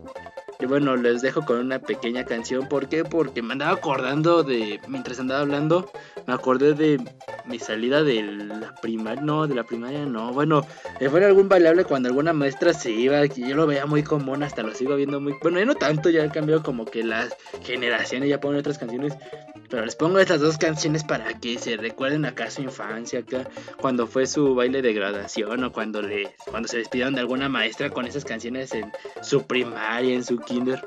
Y 0.62 0.64
bueno, 0.64 0.94
les 0.94 1.22
dejo 1.22 1.44
con 1.44 1.58
una 1.58 1.80
pequeña 1.80 2.24
canción. 2.24 2.68
¿Por 2.68 2.88
qué? 2.88 3.04
Porque 3.04 3.42
me 3.42 3.54
andaba 3.54 3.72
acordando 3.72 4.44
de, 4.44 4.80
mientras 4.86 5.18
andaba 5.18 5.40
hablando, 5.40 5.90
me 6.28 6.34
acordé 6.34 6.74
de 6.74 7.00
mi 7.44 7.58
salida 7.58 8.02
de 8.02 8.22
la 8.22 8.74
primaria. 8.74 9.22
No, 9.22 9.46
de 9.46 9.54
la 9.54 9.64
primaria 9.64 10.04
no. 10.06 10.32
Bueno, 10.32 10.66
fue 11.10 11.24
algún 11.24 11.48
bailable 11.48 11.84
cuando 11.84 12.08
alguna 12.08 12.32
maestra 12.32 12.72
se 12.72 12.90
iba. 12.90 13.24
Yo 13.26 13.54
lo 13.54 13.66
veía 13.66 13.86
muy 13.86 14.02
común, 14.02 14.42
hasta 14.42 14.62
lo 14.62 14.74
sigo 14.74 14.96
viendo 14.96 15.20
muy. 15.20 15.34
Bueno, 15.42 15.58
ya 15.58 15.64
no 15.64 15.74
tanto, 15.74 16.10
ya 16.10 16.22
han 16.22 16.30
cambiado 16.30 16.62
como 16.62 16.84
que 16.84 17.02
las 17.04 17.36
generaciones, 17.62 18.28
ya 18.28 18.40
ponen 18.40 18.60
otras 18.60 18.78
canciones. 18.78 19.14
Pero 19.68 19.84
les 19.84 19.96
pongo 19.96 20.18
estas 20.18 20.40
dos 20.40 20.58
canciones 20.58 21.04
para 21.04 21.38
que 21.40 21.58
se 21.58 21.76
recuerden 21.76 22.24
acá 22.24 22.50
su 22.50 22.62
infancia, 22.62 23.20
acá 23.20 23.48
cuando 23.80 24.06
fue 24.06 24.26
su 24.26 24.54
baile 24.54 24.82
de 24.82 24.92
graduación 24.92 25.64
o 25.64 25.72
cuando 25.72 26.02
le 26.02 26.34
cuando 26.50 26.68
se 26.68 26.78
despidieron 26.78 27.14
de 27.14 27.20
alguna 27.20 27.48
maestra 27.48 27.90
con 27.90 28.06
esas 28.06 28.24
canciones 28.24 28.74
en 28.74 28.92
su 29.22 29.46
primaria, 29.46 30.14
en 30.14 30.24
su 30.24 30.38
kinder. 30.38 30.82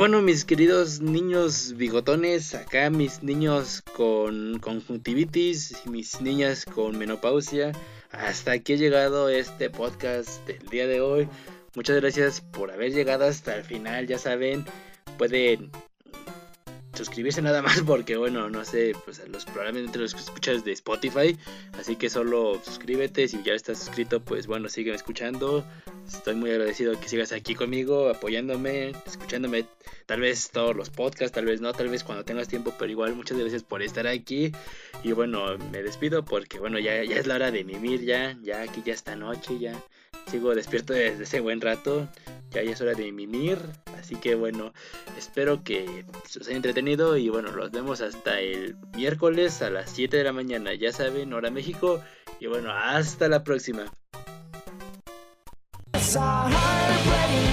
Bueno, 0.00 0.22
mis 0.22 0.46
queridos 0.46 1.02
niños 1.02 1.74
bigotones, 1.76 2.54
acá 2.54 2.88
mis 2.88 3.22
niños 3.22 3.82
con 3.94 4.58
conjuntivitis 4.58 5.84
mis 5.84 6.22
niñas 6.22 6.64
con 6.64 6.96
menopausia, 6.96 7.72
hasta 8.10 8.52
aquí 8.52 8.72
he 8.72 8.78
llegado 8.78 9.28
este 9.28 9.68
podcast 9.68 10.46
del 10.46 10.66
día 10.70 10.86
de 10.86 11.02
hoy. 11.02 11.28
Muchas 11.74 11.96
gracias 11.96 12.40
por 12.40 12.70
haber 12.70 12.92
llegado 12.92 13.26
hasta 13.26 13.54
el 13.54 13.62
final, 13.62 14.06
ya 14.06 14.16
saben, 14.16 14.64
pueden 15.18 15.70
suscribirse 16.94 17.42
nada 17.42 17.60
más 17.60 17.82
porque 17.82 18.16
bueno, 18.16 18.48
no 18.48 18.64
sé, 18.64 18.94
pues 19.04 19.20
los 19.28 19.44
probablemente 19.44 19.98
los 19.98 20.14
escuchas 20.14 20.64
de 20.64 20.72
Spotify, 20.72 21.36
así 21.78 21.96
que 21.96 22.08
solo 22.08 22.58
suscríbete, 22.64 23.28
si 23.28 23.42
ya 23.42 23.52
estás 23.52 23.78
suscrito, 23.80 24.24
pues 24.24 24.46
bueno, 24.46 24.70
sigue 24.70 24.94
escuchando. 24.94 25.62
Estoy 26.12 26.34
muy 26.34 26.50
agradecido 26.50 26.98
que 26.98 27.08
sigas 27.08 27.32
aquí 27.32 27.54
conmigo, 27.54 28.08
apoyándome, 28.08 28.92
escuchándome, 29.06 29.66
tal 30.06 30.20
vez 30.20 30.50
todos 30.50 30.76
los 30.76 30.90
podcasts, 30.90 31.32
tal 31.32 31.44
vez 31.44 31.60
no, 31.60 31.72
tal 31.72 31.88
vez 31.88 32.04
cuando 32.04 32.24
tengas 32.24 32.48
tiempo, 32.48 32.74
pero 32.78 32.90
igual 32.90 33.14
muchas 33.14 33.38
gracias 33.38 33.62
por 33.62 33.82
estar 33.82 34.06
aquí. 34.06 34.52
Y 35.02 35.12
bueno, 35.12 35.56
me 35.70 35.82
despido 35.82 36.24
porque 36.24 36.58
bueno, 36.58 36.78
ya, 36.78 37.02
ya 37.04 37.16
es 37.16 37.26
la 37.26 37.36
hora 37.36 37.50
de 37.50 37.64
mimir, 37.64 38.02
ya, 38.02 38.36
ya 38.42 38.62
aquí 38.62 38.82
ya 38.84 38.92
esta 38.92 39.16
noche, 39.16 39.58
ya 39.58 39.80
sigo 40.30 40.54
despierto 40.54 40.92
desde 40.92 41.24
ese 41.24 41.40
buen 41.40 41.60
rato. 41.60 42.08
Ya, 42.50 42.62
ya 42.62 42.72
es 42.72 42.80
hora 42.80 42.94
de 42.94 43.12
mimir. 43.12 43.58
Así 43.98 44.16
que 44.16 44.34
bueno, 44.34 44.72
espero 45.16 45.62
que 45.62 46.04
os 46.38 46.46
haya 46.48 46.56
entretenido. 46.56 47.16
Y 47.16 47.28
bueno, 47.28 47.52
los 47.52 47.70
vemos 47.70 48.00
hasta 48.00 48.40
el 48.40 48.76
miércoles 48.96 49.62
a 49.62 49.70
las 49.70 49.90
7 49.90 50.16
de 50.16 50.24
la 50.24 50.32
mañana. 50.32 50.74
Ya 50.74 50.92
saben, 50.92 51.32
hora 51.32 51.50
México. 51.50 52.02
Y 52.40 52.46
bueno, 52.46 52.72
hasta 52.72 53.28
la 53.28 53.44
próxima. 53.44 53.92
Saw 56.02 56.48
her 56.48 56.80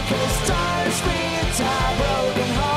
time's 0.08 0.32
stars, 0.44 0.94
screams, 0.96 1.62
I 1.62 1.96
broken 1.98 2.54
heart. 2.56 2.77